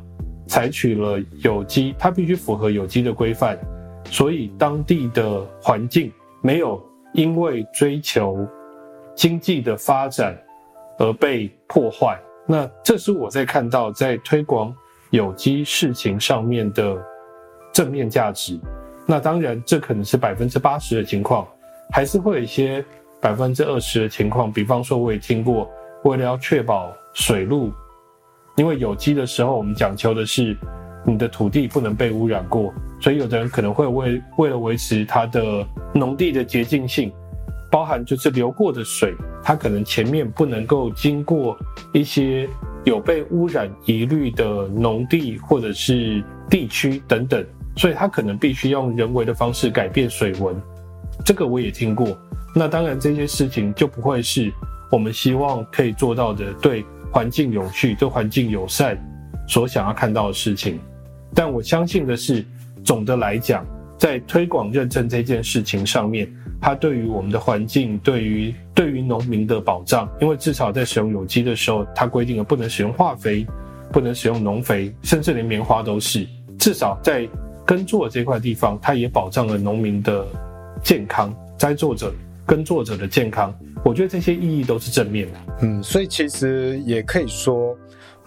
[0.47, 3.59] 采取了有机，他必须符合有机的规范，
[4.05, 6.13] 所以当地的环境
[6.43, 6.83] 没有
[7.15, 8.47] 因为追求
[9.15, 10.37] 经济的发展
[10.99, 12.19] 而被破坏。
[12.47, 14.75] 那这是我在看到在推广
[15.11, 16.97] 有机事情上面的
[17.73, 18.59] 正面价值。
[19.07, 21.47] 那当然，这可能是百分之八十的情况，
[21.93, 22.85] 还是会有一些
[23.21, 24.53] 百分之二十的情况。
[24.53, 25.69] 比方说，我也听过，
[26.05, 27.73] 为了要确保水路，
[28.57, 30.57] 因为有机的时候，我们讲求的是
[31.05, 37.13] 你的土地不能被污染过，所以有的人可能会为为了维持它的农地的洁净性。
[37.73, 41.57] 包含就是流过的水，它可能前面不能够经过
[41.93, 42.49] 一些
[42.83, 47.47] 有被污染疑虑的农地或者是地区等等，
[47.77, 50.61] 所以它可能必须用人为的方式改变水文。
[51.25, 52.09] 这个我也听过。
[52.57, 54.53] 那当然这些事情就不会是
[54.91, 58.99] 我们希望可以做到的，对环境有序、对环境友善
[59.47, 60.81] 所想要看到的事情。
[61.33, 62.45] 但我相信的是，
[62.85, 63.65] 总的来讲，
[63.99, 66.31] 在推广认证这件事情上面。
[66.63, 73.47] 它对于我们的环境，对于对于农民的保障，因为至少在使用有机的时候，它规定了不能使用化肥，
[73.91, 76.27] 不能使用农肥，甚至连棉花都是。
[76.59, 77.27] 至少在
[77.65, 80.27] 耕作这块地方，它也保障了农民的
[80.83, 82.13] 健康，栽作者、
[82.45, 83.55] 耕作者的健康。
[83.83, 85.39] 我觉得这些意义都是正面的。
[85.63, 87.75] 嗯，所以其实也可以说，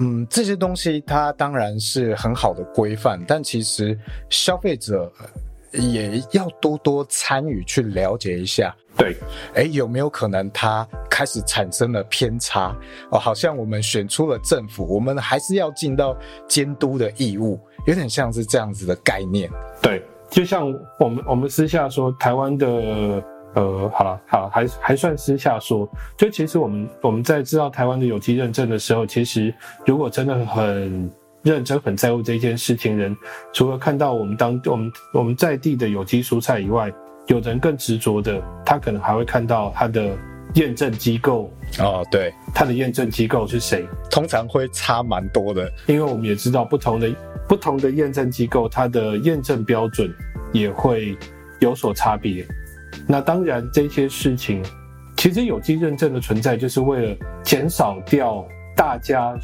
[0.03, 3.97] 嗯，这些东西它当然是很好的规范，但其实
[4.29, 5.11] 消费者。
[5.75, 9.15] 也要多多参与去了解一下，对，
[9.55, 12.77] 诶，有没有可能它开始产生了偏差？
[13.09, 16.15] 哦，好像我们选出了政府，我们还是要尽到
[16.47, 19.49] 监督的义务，有点像是这样子的概念。
[19.81, 23.19] 对，就像我们我们私下说，台湾的
[23.55, 29.53] 呃，好了好，还还算私下说，就其实我们我们在知道台湾的有机认证的时候，其实
[29.85, 31.11] 如果真的很。
[31.45, 33.13] 认真很在乎这件事情人，
[33.51, 36.89] 除了看到我们当我们我们在地的有机蔬菜以外，
[37.27, 40.15] 有人更执着的，他可能还会看到他的
[40.53, 43.85] 验证机构哦，对，他的验证机构是谁？
[44.09, 47.13] 通常会差蛮多的，因为我们也知道不同的
[47.45, 50.09] 不同的验证机构，它的验证标准
[50.53, 51.17] 也会
[51.59, 52.47] 有所差别。
[53.07, 54.63] 那当然，这些事情
[55.17, 59.35] 其实有机认证的存在，就是为了减少掉大家。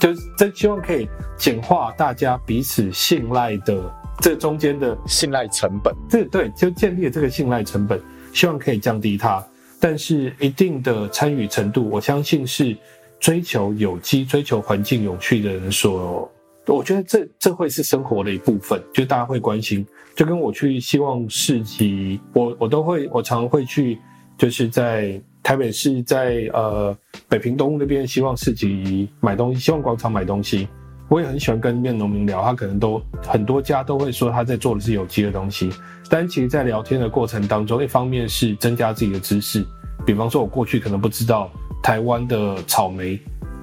[0.00, 3.80] 就是真希望可以简化大家彼此信赖的
[4.20, 7.98] 这中间的信赖成本，这对就建立了这个信赖成本，
[8.34, 9.42] 希望可以降低它。
[9.80, 12.76] 但是一定的参与程度，我相信是
[13.20, 16.30] 追求有机、追求环境有序的人所，
[16.66, 19.86] 我觉得这这会是生活的一部分，就大家会关心。
[20.14, 23.98] 就跟我去希望市集，我我都会，我常会去，
[24.38, 25.20] 就是在。
[25.42, 26.92] 台北市在呃
[27.28, 30.66] 北平东路那边希望市集买东西，希望广场买东西。
[31.08, 35.70] 我也很喜欢跟那边农民聊，他可能都很多家都会说他在做的是有机的东西。
[36.10, 39.64] 但其实，在聊天的过程当中，一方面是增加自己的知识，
[40.04, 41.48] 比方说我过去可能不知道
[41.80, 43.16] 台湾的草莓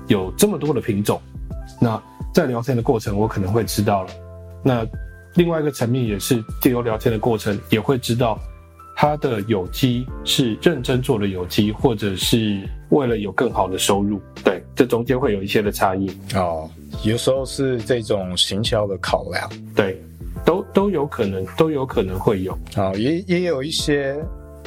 [0.08, 1.22] 有这么多的品种，
[1.82, 2.02] 那
[2.34, 4.10] 在聊天的过程我可能会知道了。
[4.64, 4.86] 那
[5.36, 8.40] 另外一个层面也是借由聊天的过程也会知道。
[8.96, 14.22] 他的有机是认真做的有机，或者是为了有更好的收入？
[14.44, 16.70] 对，这中间会有一些的差异哦。
[17.04, 20.00] 有时候是这种行销的考量，对，
[20.46, 22.94] 都都有可能，都有可能会有啊、哦。
[22.96, 24.16] 也也有一些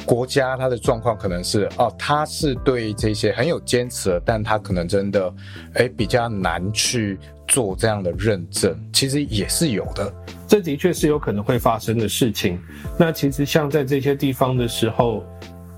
[0.05, 5.33] 国家，它的状况可能是哦，他是对这些很有坚持，但他可能真的
[5.75, 10.13] 诶比较难去做这样的认证，其实也是有的。
[10.47, 12.59] 这的确是有可能会发生的事情。
[12.97, 15.23] 那其实像在这些地方的时候，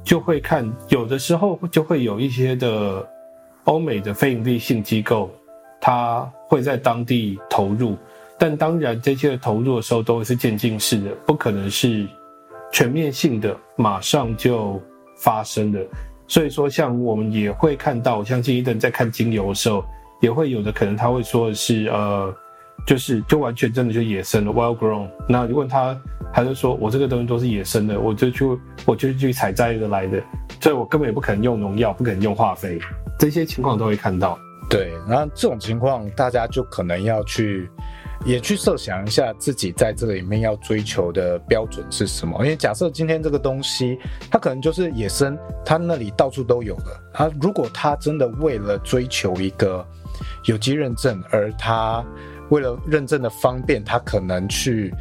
[0.03, 3.07] 就会看有的时候就会有一些的
[3.65, 5.31] 欧美的非营利性机构，
[5.79, 7.95] 它会在当地投入。
[8.37, 12.07] 但当然，这些投入的时候都是渐进式的，不可能是
[12.71, 14.81] 全面性的，马上就
[15.17, 15.85] 发生的。
[16.25, 19.83] 所以说，像我们也会看到，像金一登在看精油的时候，
[20.19, 22.33] 也会有的可能他会说的是呃。
[22.87, 25.07] 就是就完全真的就野生的 wild grown。
[25.27, 25.95] 那如果他
[26.33, 28.45] 还是说我这个东西都是野生的，我就去
[28.85, 30.19] 我就去采摘的来的，
[30.61, 32.79] 所以我根本也不可能用农药，不可能用化肥，
[33.19, 34.39] 这些情况都会看到。
[34.69, 37.69] 对，然后这种情况大家就可能要去
[38.25, 42.37] 也去设想一下自己在这里面要追求的标准是什么。
[42.45, 43.99] 因为假设今天这个东西
[44.31, 46.85] 它可能就是野生，它那里到处都有的。
[47.13, 49.85] 它如果它真的为了追求一个
[50.49, 52.03] 有机认证，而他
[52.49, 54.91] 为了认证的方便，他可能去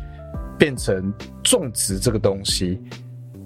[0.59, 1.11] 变成
[1.43, 2.79] 种植这个东西，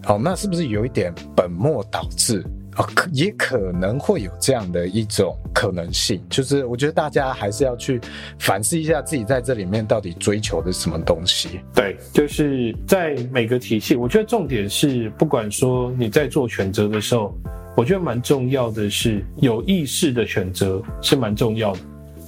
[0.03, 2.45] 好，那是不是有一点本末倒置？
[2.77, 8.01] 哦，可也可能会有这样的一种可能性，就是我觉得大家还是要去
[8.39, 11.61] 反思一下自己在这里面到底追求的什么东西。
[11.73, 17.33] 对，就是在每个体系，我觉得重点是，不管说你在做选择的时候，
[17.77, 21.81] 我觉得蛮重要的是有意识的选择是蛮重要的。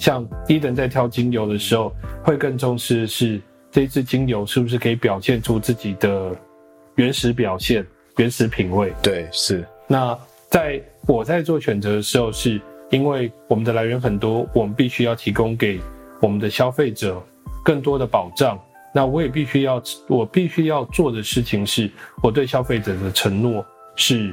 [0.04, 1.90] 像伊登在挑精油的时候，
[2.22, 3.40] 会更重视的是
[3.70, 6.30] 这一支精油是不是可以表现出自己的
[6.96, 7.86] 原始表现、
[8.18, 8.92] 原始品味。
[9.02, 10.14] 对，是那。
[10.50, 15.80] 在我在做选择的时候，是因为我们的来源很多，我们必须要提供给
[16.20, 17.20] 我们的消费者
[17.64, 18.56] 更多的保障。
[18.94, 21.90] 那我也必须要，我必须要做的事情是，
[22.22, 23.64] 我对消费者的承诺
[23.96, 24.32] 是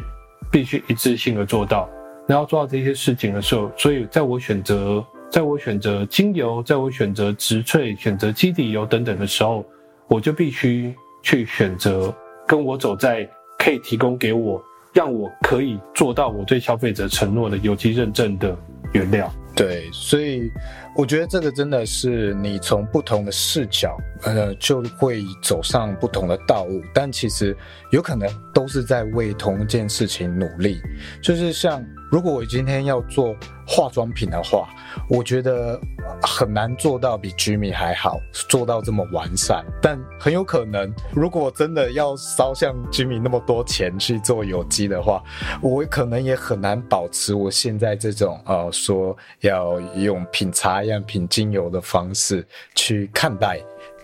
[0.52, 1.90] 必须一致性的做到。
[2.28, 9.66] 然后做到这些事情的时候，所以在我选择，在我选择精油，在我选择植萃、选择基底油等等的时候，
[10.08, 12.14] 我就必须去选择
[12.46, 13.28] 跟我走在
[13.58, 14.62] 可以提供给我。
[14.94, 18.54] 让我可以做到我对消费者承诺的有机认证的
[18.92, 19.34] 原料。
[19.56, 20.52] 对，所以
[20.96, 26.82] 我觉得这个真的是你从不同的视角，呃，就会走上不同的道路。
[26.94, 27.56] 但其实
[27.92, 30.82] 有可能都是在为同一件事情努力。
[31.22, 33.34] 就是像如果我今天要做
[33.66, 34.68] 化妆品的话，
[35.10, 35.80] 我觉得
[36.22, 38.20] 很难做到比 Jimmy 还好，
[38.50, 39.64] 做到这么完善。
[39.82, 45.24] 但很有可能，如果真的要烧像 Jimmy 那么多钱去做有机的话，
[45.62, 53.60] 我可能也很难保持我现在这种呃说要用品茶一样品精油的方式去看待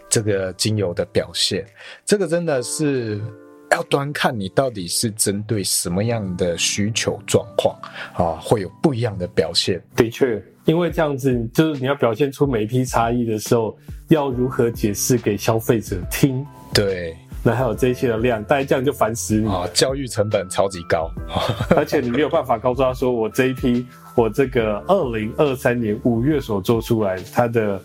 [0.09, 1.65] 这个精油的表现。
[2.05, 3.21] 这个真的是。
[3.69, 7.77] 要端看你到底是针对什么样的需求状况
[8.15, 9.79] 啊，会有不一样的表现。
[9.93, 16.43] 的确，因为这样子就是你要表现出每一批差异的时候，要如何解释给消费者听？
[16.73, 19.67] 对，那还有这些的量，大家这样就烦死你啊！
[19.73, 21.11] 教育成本超级高，
[21.75, 23.85] 而且你没有办法告诉他说，我这一批，
[24.17, 27.81] 我这个二零二三年五月所做出来它的。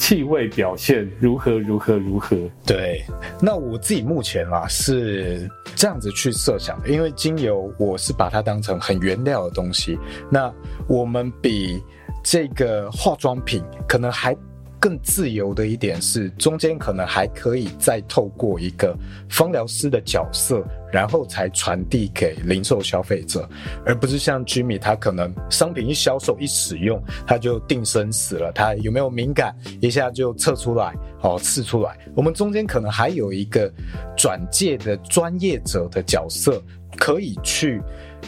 [0.00, 1.58] 气味表现如何？
[1.58, 1.98] 如何？
[1.98, 2.34] 如何？
[2.64, 3.04] 对，
[3.38, 9.98] 那我自己目前啊是这样子去设想的，因为精油我是把它当成很原料的东西，
[10.30, 10.50] 那
[10.88, 11.78] 我们比
[12.24, 14.34] 这个化妆品可能还。
[14.80, 18.96] 更自由的一点是，中间可能还可以再透过一个
[19.28, 23.46] 芳疗师的角色，然后才传递给零售消费者，
[23.84, 31.98] 而不是像 Jimmy 他可能商品一销售一使用，他就定生死了，他有没有敏感，一下就测出来，哦，刺出来。
[32.16, 33.70] 我们中间可能还有一个
[34.16, 36.62] 转介的专业者的角色，
[36.96, 37.82] 可以去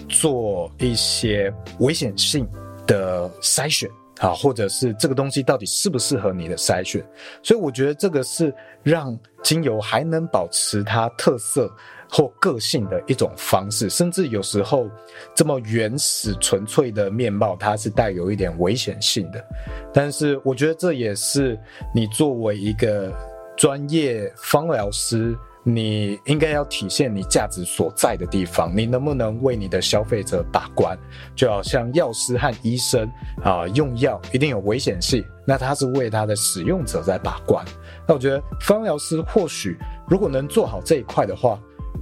[0.06, 2.46] 做一些危险性
[2.86, 3.88] 的筛选。
[4.22, 7.04] 啊，或者是这个东西到底适不适合你的筛选，
[7.42, 8.54] 所以我觉得这个是
[8.84, 11.68] 让精油还能保持它特色
[12.08, 14.88] 或个性的一种方式，甚至有时候
[15.34, 19.44] 这么原始纯粹的面貌，它是带有一点危险性的。
[19.92, 21.58] 但是我觉得这也是
[21.92, 23.12] 你作为一个
[23.56, 25.36] 专业芳疗师。
[25.64, 30.98] 你应该要体现你价值所在的地方，你能不能为你的消费者把关？
[31.36, 33.08] 就好像药师和医生
[33.44, 37.64] 啊，用药一定有危险性，那他是为他的使用者在把关。
[38.08, 41.56] 那我觉得芳疗师或许如果能做好这一块的话，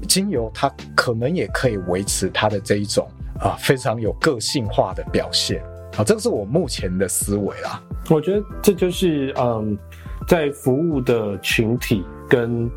[0.09, 3.07] 精油它可能也可以维持它的这一种
[3.39, 5.63] 啊非常有个性化的表现。
[5.95, 7.83] 好，这个是我目前的思维啦。
[8.09, 9.77] 我觉得这就是嗯，
[10.27, 12.71] 在服务的群体跟。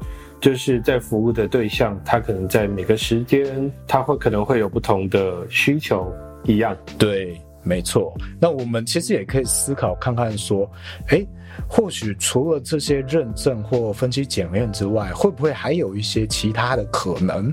[0.44, 6.14] 就是在服务的对象，他可能在每个时间，他会可能会有不同的需求
[6.44, 6.76] 一样。
[6.98, 8.14] 对，没错。
[8.42, 10.70] 那我们其实也可以思考看看，说，
[11.12, 11.26] 诶，
[11.66, 17.50] 或许除了这些认证或分期检验之外，会不会还有一些其他的可能？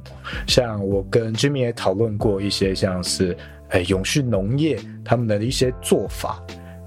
[0.48, 3.36] 像我跟 Jimmy 也讨论过一些，像是，
[3.68, 6.44] 诶，永续农业他们的一些做法。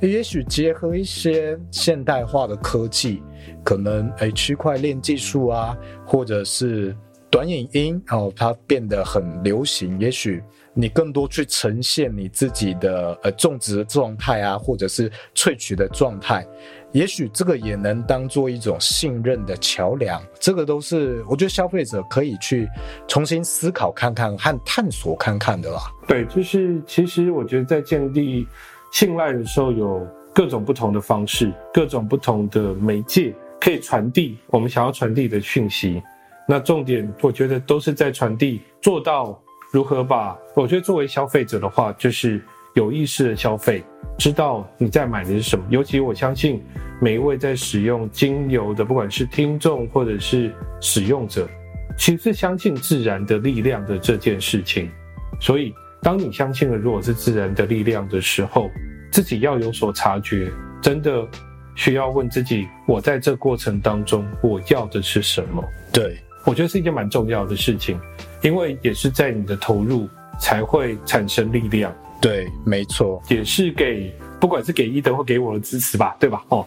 [0.08, 3.24] 也许结合一些现代化的科技，
[3.64, 6.96] 可能诶区块链技术啊，或者是
[7.30, 9.98] 短影音哦，它变得很流行。
[10.00, 10.44] 也许
[10.74, 16.46] 你更多去呈现你自己的呃种植的状态啊，或者是萃取的状态，
[16.92, 20.22] 也许这个也能当做一种信任的桥梁。
[20.38, 22.68] 这个都是我觉得消费者可以去
[23.08, 25.80] 重新思考看看和探索看看的啦。
[26.08, 28.46] 对，就是其实我觉得在建立。
[28.94, 36.02] 信赖的时候有各种不同的方式，各种不同的媒介可以传递我们想要传递的讯息。
[36.48, 39.42] 那重点我觉得都是在传递，做到
[39.72, 40.38] 如何把。
[40.56, 42.40] 我觉得作为消费者的话，就是
[42.76, 43.84] 有意识的消费，
[44.20, 45.66] 知道你在买的是什么。
[45.70, 46.64] 尤其我相信
[47.02, 51.50] 每一位在使用精油的，不管是听众或者是使用者，
[51.98, 54.88] 其实相信自然的力量的这件事情。
[55.40, 55.74] 所以，
[56.04, 58.70] 当你相信了如果是自然的力量的时候，
[59.10, 60.52] 自己要有所察觉，
[60.82, 61.26] 真的
[61.76, 65.64] 需要问自己：我在这过程当中，我要的是什么？
[65.94, 67.98] 对，我觉得是一件蛮重要的事情，
[68.42, 71.96] 因为也是在你的投入才会产生力量。
[72.20, 76.44] 对，没错，也是给不管是给伊德或给我的支持吧， 对吧？
[76.50, 76.66] 哦，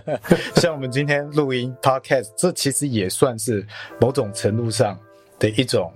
[0.56, 3.66] 像我们今天录音 podcast，这其实也算是
[4.00, 4.98] 某种程度上
[5.38, 5.92] 的一种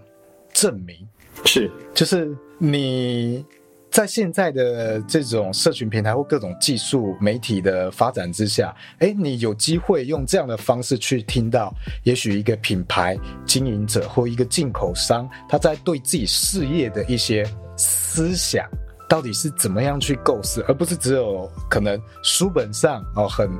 [0.53, 0.97] 证明。
[1.45, 2.34] 是，就是
[2.64, 3.44] 你
[3.90, 17.44] 在现在的这种社群平台或各种技术媒体的发展之下，诶，你有机会用这样的方式去听到，也许一个品牌经营者或一个进口商，他在对自己事业的一些
[17.76, 18.64] 思想。
[19.08, 23.50] 到底是怎么样去构思，而不是只有可能书本上哦很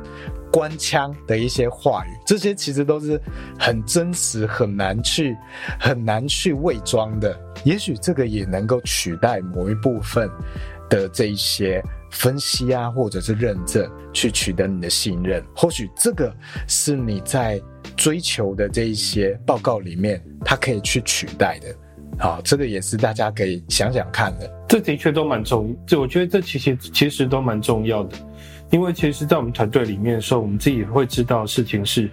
[0.53, 3.21] 官腔的一些话语，这些其实都是
[3.59, 5.37] 很真实、很难去
[5.81, 7.35] 很难去伪装的。
[7.65, 10.29] 也许这个也能够取代某一部分
[10.91, 15.43] 的这一些分析啊，或者是认证，去取得你的信任。
[15.57, 16.33] 或许这个
[16.69, 17.61] 是你在
[17.97, 21.75] 追求的这一些报告里面，它可以去取代的。
[22.19, 24.51] 好，这个也是大家可以想想看的。
[24.69, 28.17] 这的确都蛮重，这我觉得这其实其实都蛮重要的，
[28.73, 32.09] 因为其实，在我们团队里面的时候，我们自己也会知道事情是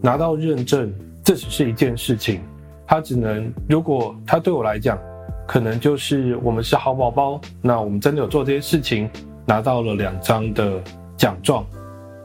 [0.00, 0.92] 拿到认证，
[1.22, 2.40] 这只是一件事情，
[2.88, 4.98] 它只能如果它对我来讲，
[5.46, 9.08] 可能就是我们是好宝宝，那我们真的有做这些事情，
[9.46, 10.82] 拿到了两张的
[11.16, 11.64] 奖状。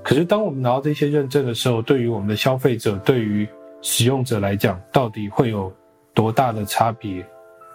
[0.04, 3.48] 可是当我们拿到这些认证的时候，对于我们的消费者，对于
[3.84, 5.72] 使用者来讲，到底会有
[6.16, 7.24] 多大的差别？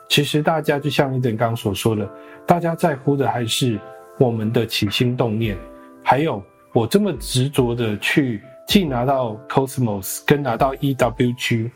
[0.08, 2.10] 其实大家就像伊登刚刚所说的，
[2.44, 3.78] 大家在乎的还是
[4.18, 5.56] 我们的起心动念，
[6.02, 6.42] 还有
[6.72, 11.70] 我这么执着的去既拿到 Cosmos 跟拿到 EWG，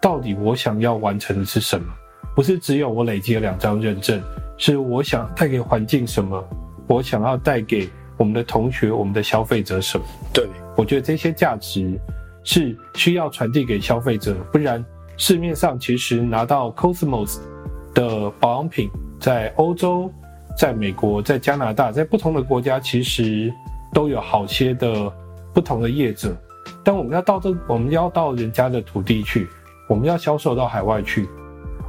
[0.00, 1.86] 到底我想要完成的是什么？
[2.34, 4.22] 不是只有我累积了两张认证，
[4.56, 6.42] 是我想带给环境什么？
[6.86, 10.04] 我想要带给我们的同学、我们的消费者什么？
[10.32, 11.98] 对，我觉得这些价值
[12.44, 14.84] 是需要传递给消费者，不然。
[15.18, 17.38] 市面上其实拿到 Cosmos
[17.94, 20.10] 的保养品，在欧洲、
[20.58, 23.52] 在美国、在加拿大，在不同的国家，其实
[23.92, 25.12] 都有好些的
[25.52, 26.36] 不同的业者。
[26.84, 29.46] 但我们要到这，我们要到人家的土地去，
[29.88, 31.28] 我们要销售到海外去。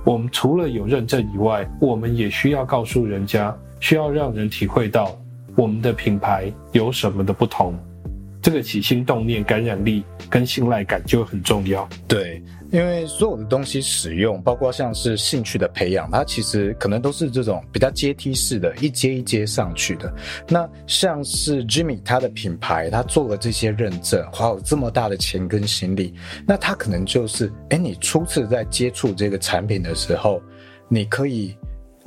[0.05, 5.17] 我们除了有认证以外，我们也需要告诉人家，需要让人体会到
[5.55, 7.73] 我们的品牌有什么的不同。
[8.41, 11.87] 这个起心动念、感染力跟信赖感就很重要。
[12.07, 12.43] 对。
[12.73, 20.11] 因为所有的东西使用，包括像是兴趣的培养，它其实可能都是这种比较阶梯式的，一阶一阶上去的。
[20.49, 26.15] 那像是 Jimmy 他的品牌，他做了这些认证，花了这么大的钱跟心力，
[26.47, 30.41] 那他可能就是，诶，你初次在接触这个产品的时候，
[30.89, 31.55] 你可以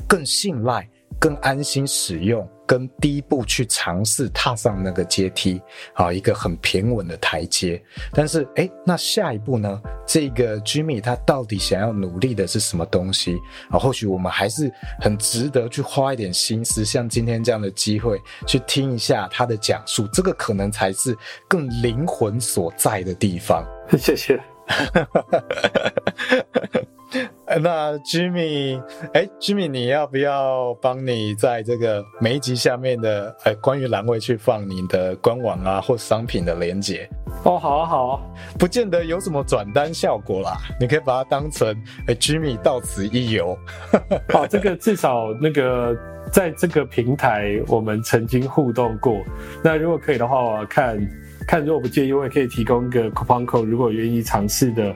[0.08, 0.86] 更信赖。
[1.18, 5.60] 更安心使用，跟第一步去尝试踏上那个阶梯，
[5.94, 7.82] 啊，一个很平稳的台阶。
[8.12, 9.80] 但是，诶，那下一步呢？
[10.06, 13.36] 这个 Jimmy 他到底想要努力的是什么东西？
[13.70, 20.06] 啊，或许我们还是很值得去花一点心思，像今天这样的机会，去听一下他的讲述。
[20.12, 21.16] 这个可能才是
[21.48, 23.64] 更灵魂所在的地方。
[23.96, 24.40] 谢谢。
[27.60, 28.82] 那 Jimmy，
[29.14, 37.08] 哎，Jimmy，你要不要帮你在这个每一集下面的呃关于栏位去放你的官网啊或商品的连接？
[37.44, 38.22] 哦，好啊，好啊，
[38.58, 41.68] 不见得有什么转单效果啦，你可以把它当成
[42.08, 43.56] 哎 Jimmy 到此一游。
[44.30, 45.96] 好， 这个至少那个
[46.32, 49.22] 在这个平台我们曾经互动过。
[49.62, 50.98] 那如果可以的话，我看。
[51.46, 54.92] 看，如果不介意，我也可以提供一个 coupon code，如果愿意尝试的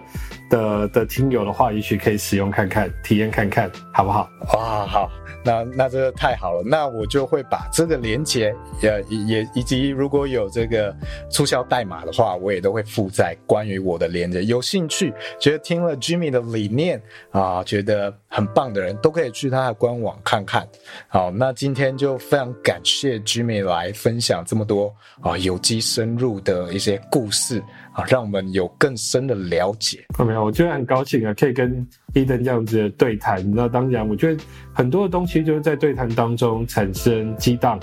[0.51, 4.29] 的的听友的话，也许可以使用看看，体验看看，好不好？
[4.53, 5.11] 哇，好。
[5.43, 10.95] 那那这个太好了，那我就会把这个连接也也以及如果有这个
[11.31, 14.45] 促销代码的话，我也都会附在关于我的连接。
[14.45, 17.01] 有兴趣觉得听了 Jimmy 的理念
[17.31, 20.69] 啊，觉得很棒的人都可以去他的官网看看。
[21.09, 27.63] 好，那今天就非常感谢 Jimmy 来分享这么多啊有机深入的一些故事。
[27.93, 30.05] 啊，让我们有更深的了解。
[30.19, 33.45] 没有，我觉得很高兴啊，可以跟伊登这样子的对谈。
[33.55, 34.43] 那当然，我觉得
[34.73, 37.79] 很多的东西就是在对谈当中产生激荡。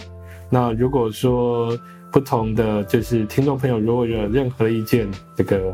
[0.50, 1.78] 那如果说
[2.12, 5.72] 不同的就是听众朋友，如果有任何意见，这个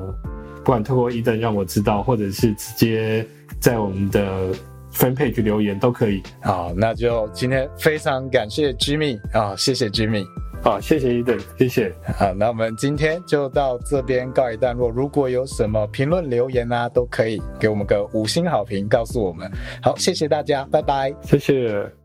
[0.64, 3.26] 不管透过伊登让我知道，或者是直接
[3.60, 4.51] 在我们的
[4.91, 6.23] fan page 留言都可以。
[6.41, 10.26] 好，那就今天非常感谢 Jimmy 啊，谢谢 Jimmy。
[10.64, 11.94] 好，谢谢 Eden，谢谢。
[12.18, 14.90] 好，那我们今天就到这边告一段落。
[14.90, 19.52] 如果有什么评论留言啊，都可以给我们个五星好评，告诉我们。
[19.81, 21.14] 好，谢谢大家，拜拜。
[21.22, 22.03] 谢谢。